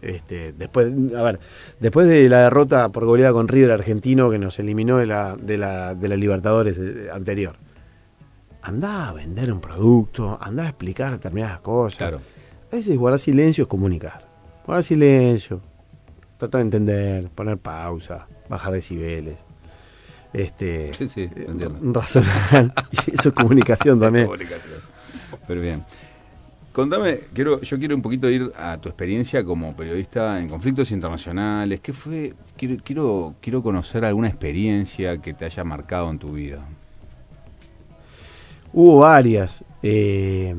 [0.01, 1.38] este, después, a ver,
[1.80, 5.59] después de la derrota por goleada con River argentino que nos eliminó de la, de
[5.59, 6.80] la, de la Libertadores
[7.12, 7.57] anterior.
[8.62, 11.99] Anda a vender un producto, anda a explicar determinadas cosas.
[11.99, 12.20] Claro.
[12.72, 14.26] A veces guardar silencio es comunicar.
[14.64, 15.61] Guardar silencio,
[16.38, 19.36] tratar de entender, poner pausa, bajar decibeles.
[20.37, 22.74] Este, Sí, sí, eh, razonar.
[23.07, 24.26] Y eso es comunicación también.
[24.26, 24.80] Comunicación.
[25.47, 25.84] Pero bien.
[26.72, 31.80] Contame, quiero, yo quiero un poquito ir a tu experiencia como periodista en conflictos internacionales.
[31.80, 32.34] ¿Qué fue?
[32.55, 36.61] Quiero, quiero, quiero conocer alguna experiencia que te haya marcado en tu vida.
[38.72, 39.64] Hubo varias.
[39.82, 40.55] eh,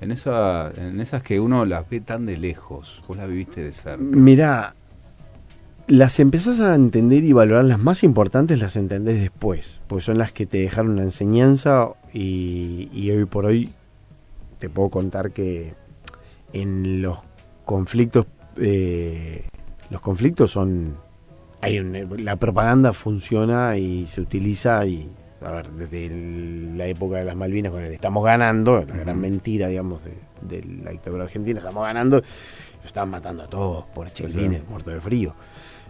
[0.00, 3.72] En, esa, en esas que uno las ve tan de lejos, vos las viviste de
[3.72, 4.16] cerca.
[4.16, 4.74] mirá,
[5.86, 10.32] las empezás a entender y valorar, las más importantes las entendés después, porque son las
[10.32, 13.72] que te dejaron una enseñanza y, y hoy por hoy
[14.58, 15.74] te puedo contar que
[16.52, 17.18] en los
[17.64, 18.26] conflictos,
[18.56, 19.44] eh,
[19.90, 20.96] los conflictos son,
[21.60, 25.10] hay un- la propaganda funciona y se utiliza y,
[25.42, 29.20] a ver, desde el- la época de las Malvinas con el estamos ganando, la gran
[29.20, 30.14] mentira, digamos, de,
[30.60, 34.66] de la dictadura argentina, estamos ganando, lo estaban matando a todos por chiquilines, sí.
[34.70, 35.34] muertos de frío.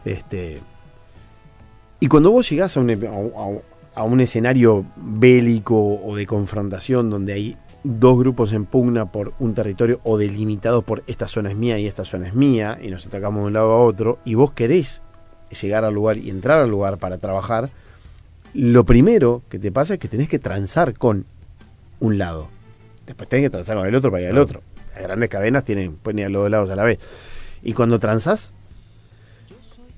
[0.04, 0.60] Este,
[2.00, 3.62] y cuando vos llegás a un, a un-
[3.96, 9.54] a un escenario bélico o de confrontación donde hay dos grupos en pugna por un
[9.54, 13.06] territorio o delimitados por esta zona es mía y esta zona es mía y nos
[13.06, 15.00] atacamos de un lado a otro y vos querés
[15.50, 17.70] llegar al lugar y entrar al lugar para trabajar,
[18.52, 21.26] lo primero que te pasa es que tenés que transar con
[22.00, 22.48] un lado.
[23.06, 24.62] Después tenés que transar con el otro para ir al otro.
[24.94, 26.98] Las grandes cadenas tienen, pueden ir a los dos lados a la vez.
[27.62, 28.52] Y cuando transás,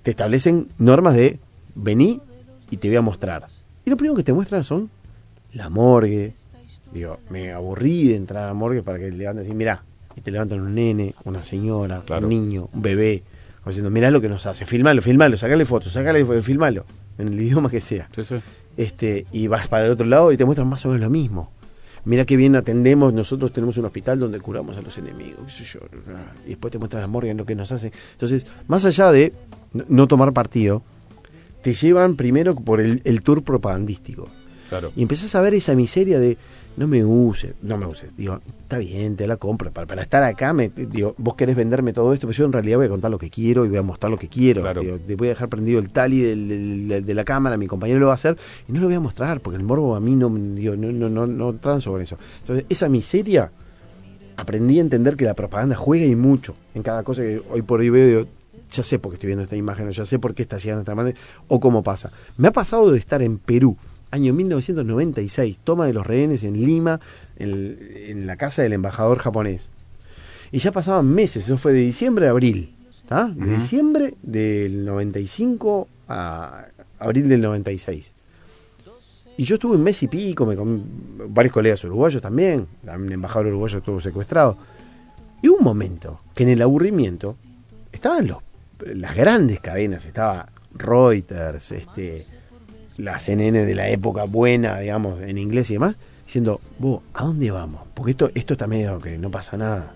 [0.07, 1.40] te establecen normas de
[1.74, 2.20] vení
[2.70, 3.48] y te voy a mostrar.
[3.84, 4.88] Y lo primero que te muestran son
[5.52, 6.32] la morgue.
[6.94, 9.82] Digo, me aburrí de entrar a la morgue para que levanten así, mirá,
[10.14, 12.22] y te levantan un nene, una señora, Claro.
[12.22, 13.24] un niño, un bebé,
[13.66, 16.84] diciendo, mirá lo que nos hace, filmalo, filmalo, sacale fotos, sacale fotos, filmalo,
[17.18, 18.09] en el idioma que sea.
[18.14, 18.36] Sí, sí.
[18.76, 21.50] Este, y vas para el otro lado y te muestran más o menos lo mismo.
[22.04, 25.64] Mira qué bien atendemos, nosotros tenemos un hospital donde curamos a los enemigos, qué sé
[25.64, 25.80] yo.
[26.46, 27.90] Y después te muestran la morgue en lo que nos hace.
[28.12, 29.32] Entonces, más allá de
[29.89, 30.83] no- tomar partido,
[31.62, 34.29] te llevan primero por el, el tour propagandístico.
[34.68, 34.93] Claro.
[34.97, 36.37] Y empezás a ver esa miseria de
[36.77, 38.14] no me uses, no me uses.
[38.16, 39.70] Digo, está bien, te la compro.
[39.70, 42.77] Para, para estar acá, me, digo, vos querés venderme todo esto, pero yo en realidad
[42.77, 44.61] voy a contar lo que quiero y voy a mostrar lo que quiero.
[44.62, 44.83] Claro.
[44.83, 47.66] Digo, te voy a dejar prendido el tali del- del- del- de la cámara, mi
[47.66, 48.37] compañero lo va a hacer
[48.68, 51.09] y no lo voy a mostrar porque el morbo a mí no, digo, no, no,
[51.09, 52.18] no, no transo con eso.
[52.41, 53.51] Entonces, esa miseria,
[54.37, 57.81] aprendí a entender que la propaganda juega y mucho en cada cosa que hoy por
[57.81, 58.07] hoy veo.
[58.07, 58.31] Digo,
[58.71, 60.81] ya sé por qué estoy viendo esta imagen, o ya sé por qué está llegando
[60.81, 62.12] esta manera, o cómo pasa.
[62.37, 63.77] Me ha pasado de estar en Perú,
[64.11, 67.01] año 1996, toma de los rehenes en Lima,
[67.37, 69.71] en, en la casa del embajador japonés.
[70.53, 72.75] Y ya pasaban meses, eso fue de diciembre a abril,
[73.09, 73.27] ¿tá?
[73.29, 76.67] De diciembre del 95 a
[76.99, 78.14] abril del 96.
[79.39, 80.83] Y yo estuve un mes y pico, me comí
[81.29, 84.57] varios colegas uruguayos también, un embajador uruguayo estuvo secuestrado.
[85.43, 87.37] Y hubo un momento que en el aburrimiento
[87.93, 88.39] estaban los,
[88.85, 92.27] las grandes cadenas, estaba Reuters, este,
[92.99, 97.51] la CNN de la época buena, digamos, en inglés y demás, diciendo, vos, ¿a dónde
[97.51, 97.83] vamos?
[97.95, 99.95] Porque esto, esto está medio que no pasa nada.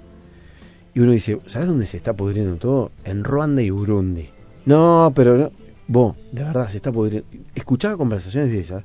[0.94, 2.90] Y uno dice, ¿sabes dónde se está pudriendo todo?
[3.04, 4.28] En Ruanda y Burundi.
[4.66, 5.52] No, pero no.
[5.86, 7.26] Vos, de verdad, se está pudriendo.
[7.54, 8.84] Escuchaba conversaciones de esas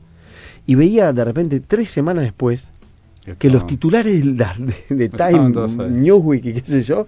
[0.66, 2.72] y veía de repente tres semanas después
[3.40, 4.46] que los titulares de,
[4.96, 5.52] de- Time.
[5.90, 7.08] Newsweek y qué sé yo,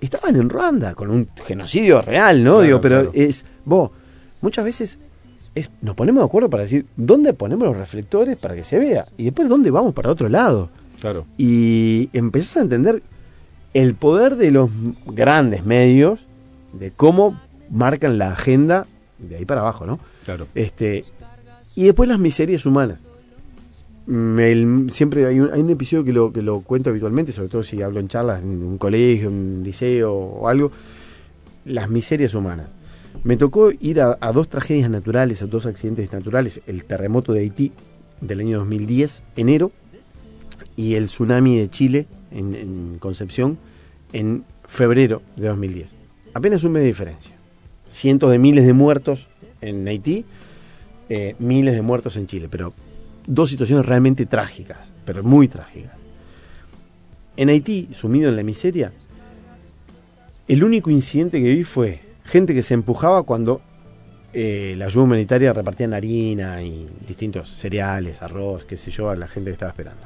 [0.00, 2.50] estaban en Ruanda con un genocidio real, ¿no?
[2.52, 3.10] Claro, Digo, pero claro.
[3.14, 3.90] es, vos,
[4.40, 4.98] muchas veces
[5.54, 9.06] es, nos ponemos de acuerdo para decir dónde ponemos los reflectores para que se vea
[9.16, 10.70] y después dónde vamos para otro lado.
[11.00, 11.26] Claro.
[11.36, 13.02] Y empezás a entender
[13.74, 14.70] el poder de los
[15.06, 16.26] grandes medios,
[16.72, 17.40] de cómo
[17.70, 18.86] marcan la agenda
[19.18, 20.00] de ahí para abajo, ¿no?
[20.24, 20.46] Claro.
[20.54, 21.04] Este,
[21.74, 23.00] y después las miserias humanas.
[24.08, 28.42] Me- siempre hay un, episodio que lo, cuento habitualmente, sobre todo si hablo en charlas
[28.42, 30.72] en un colegio, en un liceo o algo.
[31.66, 32.68] Las miserias humanas.
[33.22, 36.62] Me tocó ir a, dos tragedias naturales, a dos accidentes naturales.
[36.66, 37.72] El terremoto de Haití
[38.22, 39.72] del año 2010, enero,
[40.74, 43.58] y el tsunami de Chile en, en Concepción
[44.14, 45.96] en febrero de 2010.
[46.32, 47.36] Apenas un mes de diferencia.
[47.86, 49.28] Cientos de miles de muertos
[49.60, 50.24] en Haití,
[51.10, 52.72] eh, miles de muertos en Chile, pero
[53.28, 55.92] dos situaciones realmente trágicas, pero muy trágicas.
[57.36, 58.92] En Haití, sumido en la miseria,
[60.48, 63.60] el único incidente que vi fue gente que se empujaba cuando
[64.32, 69.28] eh, la ayuda humanitaria repartían harina y distintos cereales, arroz, qué sé yo, a la
[69.28, 70.02] gente que estaba esperando.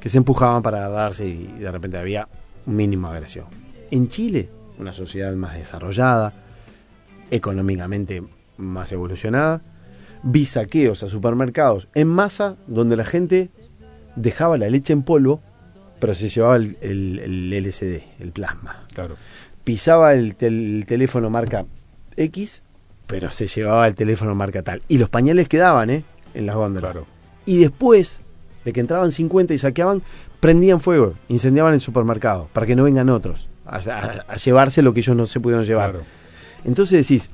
[0.00, 2.28] Que se empujaban para agarrarse y de repente había
[2.66, 3.46] de agresión.
[3.90, 4.48] En Chile,
[4.78, 6.32] una sociedad más desarrollada,
[7.30, 8.22] económicamente
[8.56, 9.60] más evolucionada,
[10.22, 13.50] vi saqueos a supermercados en masa donde la gente
[14.16, 15.40] dejaba la leche en polvo,
[15.98, 18.84] pero se llevaba el, el- el LCD, el plasma.
[18.94, 19.16] Claro.
[19.64, 21.66] Pisaba el, tel- el teléfono marca
[22.16, 22.62] X,
[23.06, 24.82] pero se llevaba el teléfono marca tal.
[24.88, 26.04] Y los pañales quedaban, ¿eh?
[26.34, 26.92] En las góndolas.
[26.92, 27.06] Claro.
[27.46, 28.22] Y después
[28.64, 30.02] de que entraban 50 y saqueaban,
[30.40, 34.92] prendían fuego, incendiaban el supermercado para que no vengan otros a, a- a llevarse lo
[34.94, 35.90] que ellos no se pudieron llevar.
[35.90, 36.06] Claro.
[36.64, 37.30] Entonces decís,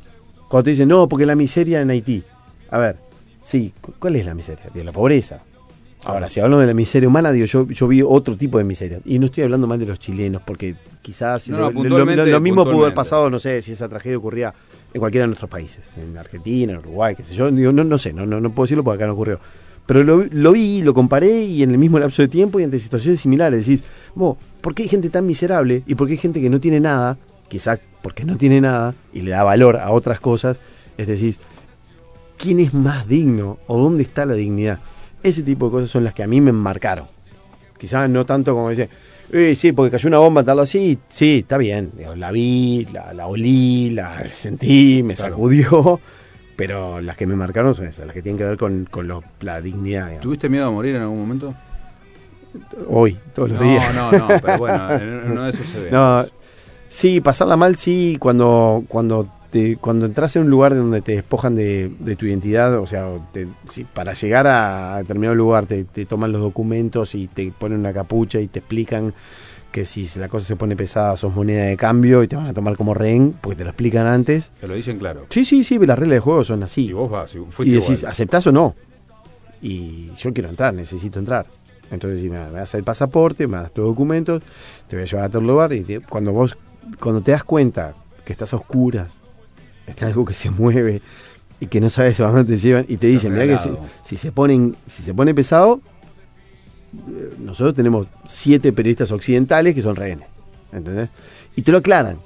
[0.48, 2.22] cuando te dicen, no, porque la miseria en Haití.
[2.70, 2.96] A ver,
[3.40, 4.64] sí, cu- ¿cuál es la miseria?
[4.72, 5.40] Digo, la pobreza.
[6.04, 9.00] Ahora, si hablamos de la miseria humana, digo, yo, yo vi otro tipo de miseria.
[9.04, 12.30] Y no estoy hablando mal de los chilenos, porque quizás No, lo, lo- lo- puntualmente,
[12.30, 14.54] lo mismo pudo haber pasado, no sé, si esa tragedia ocurría
[14.94, 17.50] en cualquiera de nuestros países, en Argentina, en Uruguay, qué sé yo.
[17.50, 19.40] Digo, no, no sé, no, no, no puedo decirlo porque acá no ocurrió.
[19.84, 22.78] Pero lo, lo vi, lo comparé y en el mismo lapso de tiempo y ante
[22.78, 26.40] situaciones similares decís, vos, ¿por qué hay gente tan miserable y por qué hay gente
[26.40, 27.18] que no tiene nada?
[27.48, 30.60] Quizá porque no tiene nada y le da valor a otras cosas.
[30.98, 31.36] Es decir,
[32.38, 34.78] ¿quién es más digno o dónde está la dignidad?
[35.22, 37.06] Ese tipo de cosas son las que a mí me marcaron.
[37.78, 38.88] Quizás no tanto como decir,
[39.32, 41.92] eh, sí, porque cayó una bomba, tal así, sí, está bien.
[42.16, 45.32] La vi, la, la olí, la sentí, me Claro.
[45.34, 46.00] sacudió.
[46.56, 49.22] Pero las que me marcaron son esas, las que tienen que ver con, con lo-
[49.40, 50.04] la dignidad.
[50.06, 50.22] digamos.
[50.22, 51.54] ¿Tuviste miedo a morir en algún momento?
[52.88, 53.94] Hoy, todos los no, días.
[53.94, 55.90] no, no, pero bueno, en en uno de esos se ve.
[55.90, 56.24] No,
[56.88, 61.54] sí, pasarla mal, sí, cuando, cuando, te, cuando entras en un lugar donde te despojan
[61.54, 66.04] de, de tu identidad, o sea, te- si para llegar a determinado lugar te, te
[66.06, 69.12] toman los documentos y te ponen una capucha y te explican
[69.72, 72.54] que si la cosa se pone pesada sos moneda de cambio y te van a
[72.54, 74.52] tomar como rehén, porque te lo explican antes.
[74.60, 75.26] Te lo dicen claro.
[75.30, 76.86] Sí, sí, sí, las reglas de juego son así.
[76.86, 78.12] Y vos vas, y Y fuiste decís, igual.
[78.12, 78.74] ¿aceptás o no?
[79.62, 81.46] Y yo quiero entrar, necesito entrar.
[81.90, 84.42] Entonces, si me, das el pasaporte, me das tus documentos,
[84.88, 85.72] te voy a llevar a tal lugar.
[85.72, 86.56] Y te- cuando vos,
[87.00, 87.94] cuando te das cuenta
[88.24, 89.20] que estás a oscuras,
[89.86, 91.02] está algo que se mueve
[91.60, 93.58] y que no sabes a dónde te llevan, y te dicen, mira que
[94.02, 95.80] si, se ponen, si se pone pesado,
[96.94, 100.28] eh, nosotros tenemos siete periodistas occidentales que son rehenes.
[100.72, 101.08] ¿Entendés?
[101.54, 102.18] Y te lo aclaran.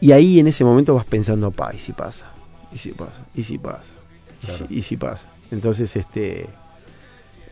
[0.00, 2.26] Y ahí en ese momento vas pensando, pa, y si pasa,
[2.72, 3.94] y si pasa, y si pasa,
[4.42, 4.66] y, Claro.
[4.68, 5.26] si, y si pasa.
[5.50, 6.48] Entonces, este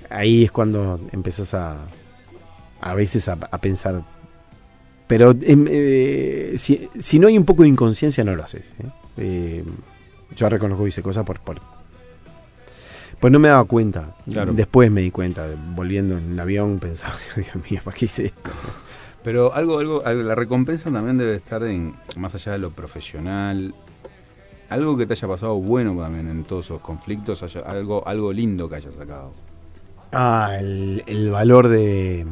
[0.08, 1.76] ahí es cuando empezás a
[2.80, 4.02] a veces a, a pensar.
[5.10, 8.74] Pero em, eh, si, si no hay un poco de inconsciencia, no lo haces.
[8.78, 8.86] ¿eh?
[9.18, 9.64] Eh,
[10.36, 11.60] yo reconozco que hice cosas por, por.
[13.18, 14.14] Pues no me daba cuenta.
[14.32, 14.52] Claro.
[14.52, 15.48] Después me di cuenta.
[15.74, 18.50] Volviendo en un avión, pensaba, Dios mío, ¿para qué hice esto?
[19.24, 23.74] Pero algo, algo, algo- la recompensa también debe estar en, más allá de lo profesional,
[24.68, 28.68] algo que te haya pasado bueno también en todos esos conflictos, haya- algo, algo lindo
[28.68, 29.32] que hayas sacado.
[30.12, 32.26] Ah, el, el valor de.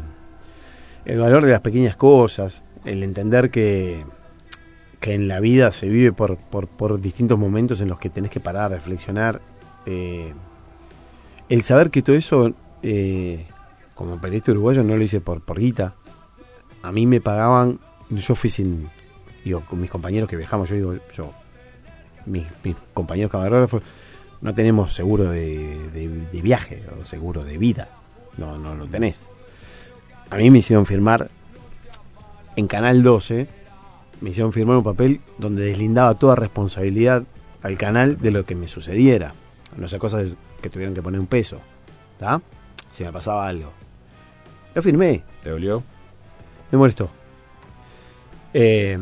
[1.05, 2.63] El valor de las pequeñas cosas.
[2.89, 4.05] El entender que.
[5.01, 8.41] que en la vida se vive por, por, distintos momentos en los que tenés que
[8.41, 9.41] parar, reflexionar.
[9.87, 10.33] eh,
[11.49, 13.47] el saber que todo eso, eh,
[13.95, 15.95] como periodista uruguayo, no lo hice por, por guita.
[16.83, 17.79] A mí me pagaban.
[18.11, 18.89] Yo fui sin.
[19.45, 21.33] Digo, con mis compañeros que viajamos, yo digo, yo.
[22.27, 23.83] Mis, mis compañeros camarógrafos
[24.43, 27.89] no tenemos seguro de, de- de viaje o seguro de vida.
[28.37, 29.27] no, no lo tenés.
[30.31, 31.31] A mí me hicieron firmar
[32.59, 33.47] en Canal 12,
[34.21, 37.23] me hicieron firmar un papel donde deslindaba toda responsabilidad
[37.63, 39.33] al canal de lo que me sucediera.
[39.77, 40.31] No sé, cosas
[40.61, 41.61] que tuvieran que poner un peso.
[42.15, 42.43] ¿Está?
[42.91, 43.71] Si me pasaba algo.
[44.75, 45.23] Lo firmé.
[45.41, 45.85] ¿Te dolió?
[46.73, 47.09] Me molestó.
[48.53, 48.99] Eh,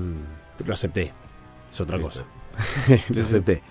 [0.63, 1.15] lo acepté.
[1.71, 2.25] Es otra cosa.
[3.09, 3.63] lo acepté.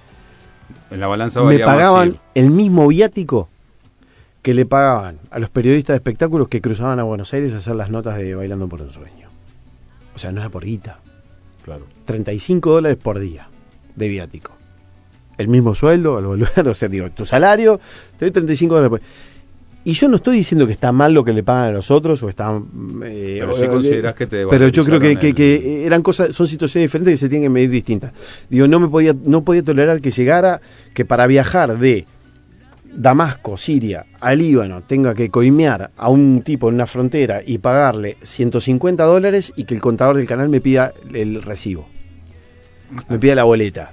[0.89, 2.19] En la balanza Me pagaban ir.
[2.33, 3.49] el mismo viático
[4.41, 7.75] que le pagaban a los periodistas de espectáculos que cruzaban a Buenos Aires a hacer
[7.75, 9.24] las notas de Bailando por un Sueño.
[10.15, 10.99] O sea, no era por guita.
[11.63, 11.85] Claro.
[12.05, 13.49] 35 dólares por día
[13.95, 14.51] de viático.
[15.37, 17.79] El mismo sueldo al volver, o sea, digo, tu salario,
[18.17, 19.01] te doy 35 dólares por
[19.83, 22.23] Y yo no estoy diciendo que está mal lo que le pagan a los otros
[22.23, 22.57] o está...
[23.03, 25.85] eh, Pero sí eh, considerás que te Pero yo creo que, valorizaron que- el- que
[25.85, 28.13] eran cosas, son situaciones diferentes que se tienen que medir distintas.
[28.49, 30.61] Digo, no me podía, no podía tolerar que llegara,
[30.93, 32.05] que para viajar de
[32.95, 38.17] Damasco, Siria, al Líbano, tenga que coimear a un tipo en una frontera y pagarle
[38.23, 41.87] 150 dólares y que el contador del canal me pida el recibo.
[43.09, 43.91] Me pida la boleta.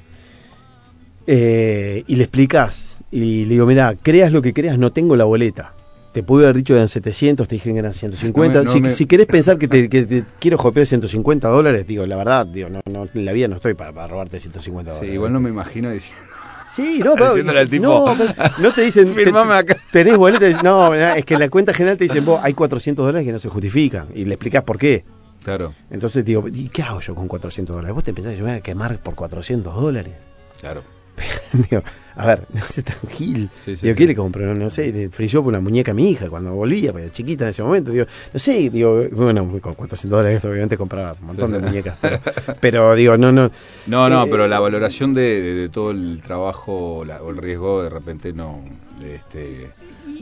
[1.26, 5.24] Eh, y le explicas, y le digo, mira, creas lo que creas, no tengo la
[5.24, 5.74] boleta.
[6.12, 8.52] Te pude haber dicho que eran 700, te dije que eran 150.
[8.54, 11.48] No me- no si, me- si querés pensar que te, que te quiero jopear 150
[11.48, 14.38] dólares, digo, la verdad, digo, no, no, en la vida no estoy para, para robarte
[14.38, 15.14] 150 Sí, dólares.
[15.14, 16.26] igual no me imagino diciendo.
[16.72, 19.76] Sí, no, pero, al tipo, no, pero no te dicen, "Firmame acá".
[19.90, 23.04] tenés boleta, y- no, es que en la cuenta general te dicen, vos, hay 400
[23.04, 25.04] dólares que no se justifican, y le explicás por qué.
[25.44, 27.94] Claro, Entonces digo, ¿y qué hago yo con 400 dólares?
[27.94, 30.14] ¿Vos te pensás que yo me voy a quemar por 400 dólares?
[30.60, 30.82] claro.
[31.70, 31.82] digo,
[32.16, 33.48] a ver, no sé tan gil.
[33.58, 33.98] Sí, sí, digo, sí.
[33.98, 34.44] ¿qué le compro?
[34.46, 37.12] No, no sé, le frilló por una muñeca a mi hija cuando volvía, porque era
[37.12, 37.90] chiquita en ese momento.
[37.90, 41.64] Digo, no sé, digo, bueno, con 400 dólares obviamente compraba un montón Sí, de sí.
[41.66, 41.96] muñecas.
[42.00, 42.20] Pero,
[42.60, 43.50] pero digo, no, no.
[43.86, 47.36] No, no, Eh, pero la valoración de, de- de todo el trabajo la- o el
[47.38, 48.62] riesgo, de repente no.
[49.02, 49.70] Este,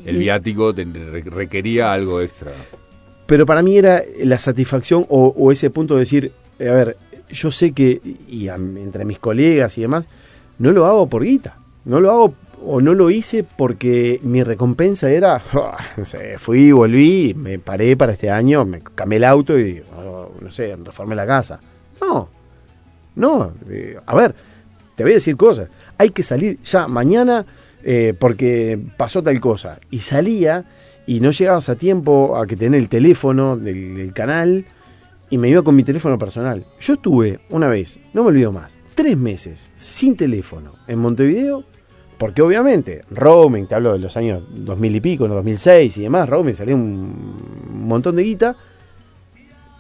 [0.07, 0.85] el viático te-
[1.25, 2.53] requería algo extra.
[3.27, 6.97] Pero para mí era la satisfacción o, o ese punto de decir, eh, a ver,
[7.31, 10.07] yo sé que, y a- entre mis colegas y demás,
[10.61, 11.57] no lo hago por guita.
[11.87, 12.35] No lo hago
[12.65, 15.43] o no lo hice porque mi recompensa era,
[15.97, 20.31] no sé, fui, volví, me paré para este año, me cambié el auto y, oh,
[20.39, 21.59] no sé, reformé la casa.
[22.01, 22.29] No,
[23.17, 24.35] no, eh, a ver,
[24.95, 25.71] te voy a decir cosas.
[25.97, 27.47] Hay que salir ya mañana
[27.83, 29.79] eh, porque pasó tal cosa.
[29.91, 30.67] Y salía
[31.07, 34.67] y no llegabas a tiempo a que tener el teléfono del, del canal
[35.31, 36.67] y me iba con mi teléfono personal.
[36.81, 41.65] Yo estuve una vez, no me olvido más, tres meses sin teléfono en Montevideo.
[42.19, 46.29] Porque obviamente, roaming, te hablo de los años 2000 y pico, no 2006 y demás,
[46.29, 47.35] roaming salía un
[47.71, 48.57] montón de guita.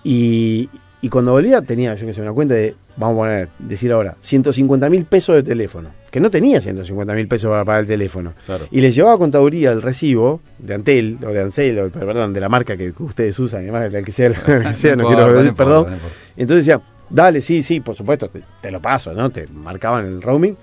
[0.02, 0.70] Y,
[1.02, 4.16] y cuando volvía tenía, yo que sé, una cuenta de, vamos a poner, decir ahora,
[4.22, 5.90] 150 mil pesos de teléfono.
[6.10, 8.32] Que no tenía 150 mil pesos para pagar el teléfono.
[8.46, 8.66] Claro.
[8.70, 12.40] Y les llevaba a contaduría el recibo de Antel, o de Ansel, o, perdón, de
[12.40, 15.44] la marca que ustedes usan, además, el que sea, el que sea, no, quiero perdón.
[15.44, 16.08] no importa.
[16.38, 19.30] Entonces decía, dale, sí, sí, por supuesto, te, te lo paso, ¿no?
[19.30, 20.56] Te marcaban el roaming,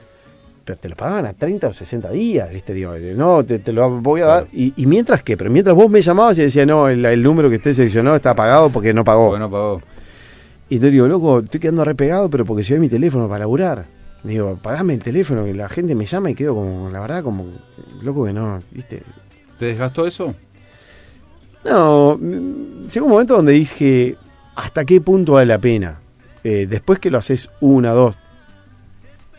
[0.65, 2.73] pero te lo pagaban a 30 o 60 días, ¿viste?
[2.73, 4.47] Digo, no, te, te lo voy a dar.
[4.51, 7.49] Y, y mientras que, pero mientras vos me llamabas y decía, no, el, el número
[7.49, 9.29] que esté seleccionado está pagado porque no pagó.
[9.29, 9.81] Bueno, pagó.
[10.69, 13.85] Y entonces digo, loco, estoy quedando repegado, pero porque llevé mi teléfono para laburar.
[14.23, 17.45] Digo, pagame el teléfono, que la gente me llama y quedo como, la verdad, como,
[18.01, 19.03] loco que no, ¿viste?
[19.57, 20.35] ¿Te desgastó eso?
[21.63, 24.17] No, mm, llegó un momento donde dije,
[24.55, 25.99] ¿hasta qué punto vale la pena?
[26.49, 28.15] Eh, después que lo haces una, dos,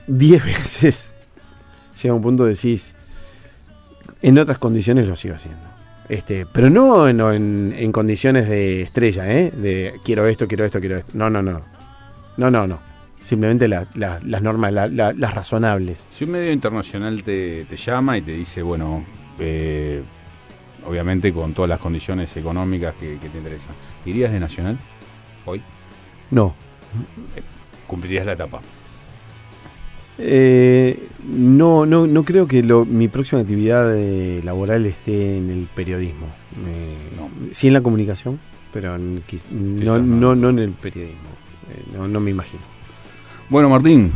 [0.06, 1.14] diez veces,
[2.02, 2.94] llega un punto de decís,
[4.20, 5.60] en otras condiciones lo sigo haciendo.
[6.10, 9.50] Este, pero no en, en- en condiciones de estrella, ¿eh?
[9.50, 11.12] De quiero esto, quiero esto, quiero esto.
[11.14, 11.62] No, no, no.
[12.36, 12.78] No, no, no.
[13.20, 16.06] Simplemente la- la- las normas, la- la- las razonables.
[16.10, 19.02] Si un medio internacional te, te llama y te dice, bueno,
[19.38, 20.02] eh,
[20.86, 24.78] obviamente con todas las condiciones económicas que, que te interesan, ¿te irías de Nacional
[25.46, 25.62] hoy?
[26.30, 26.54] No.
[27.86, 28.60] ¿Cumplirías la etapa?
[30.18, 35.68] Eh, no, no, no creo que lo- mi próxima actividad eh, laboral esté en el
[35.74, 36.26] periodismo.
[36.66, 37.28] Eh, No.
[37.52, 38.40] Sí en la comunicación,
[38.72, 40.04] pero en- quiz- no, no.
[40.04, 41.28] no, no en el periodismo.
[41.72, 42.62] Eh, no, no me imagino.
[43.48, 44.10] Bueno, Martín,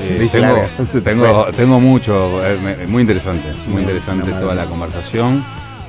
[0.00, 5.44] eh, tengo, tengo, tengo mucho, eh, muy interesante, muy interesante no, toda la conversación.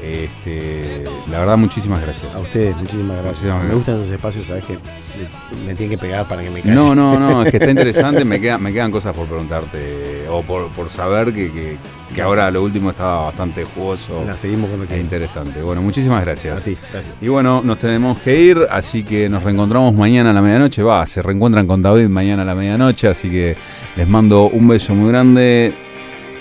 [0.06, 2.36] Este, la verdad, muchísimas gracias.
[2.36, 3.42] A ustedes, muchísimas gracias.
[3.42, 3.76] Muchísimas Me gracias.
[3.76, 6.76] gustan esos espacios, sabes que me, me tienen que pegar para que me calle.
[6.76, 10.44] No, no, no, es que está interesante, me, queda, me quedan cosas por preguntarte o
[10.44, 11.78] por, por saber que, que,
[12.14, 15.06] que ahora lo último estaba bastante jugoso La seguimos cuando e quieran.
[15.06, 15.62] interesante.
[15.62, 16.58] Bueno, muchísimas gracias.
[16.58, 17.16] Así, gracias.
[17.22, 20.84] Y bueno, nos tenemos que ir, así que nos reencontramos mañana a la medianoche.
[20.84, 23.58] Va, se reencuentran con David mañana a la medianoche, así que
[23.96, 25.74] les mando un beso muy grande.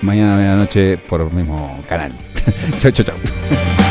[0.02, 2.12] Mañana a la medianoche por el mismo canal.
[2.78, 3.83] chau, chau, chau.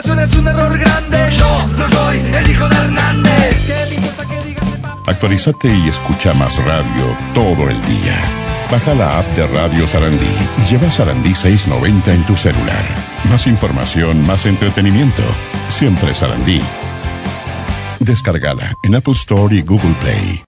[0.00, 1.30] Es un error grande.
[1.32, 3.66] Yo no soy el hijo de Hernández.
[3.66, 4.64] ¿Qué me importa que digas?
[5.06, 8.16] Actualizate y escucha más radio todo el día.
[8.70, 12.84] Baja la app de Radio Sarandí y lleva Sarandí 690 en tu celular.
[13.30, 15.22] Más información, más entretenimiento.
[15.68, 16.62] Siempre Sarandí.
[17.98, 20.38] Descárgala en Apple Store y Google Play.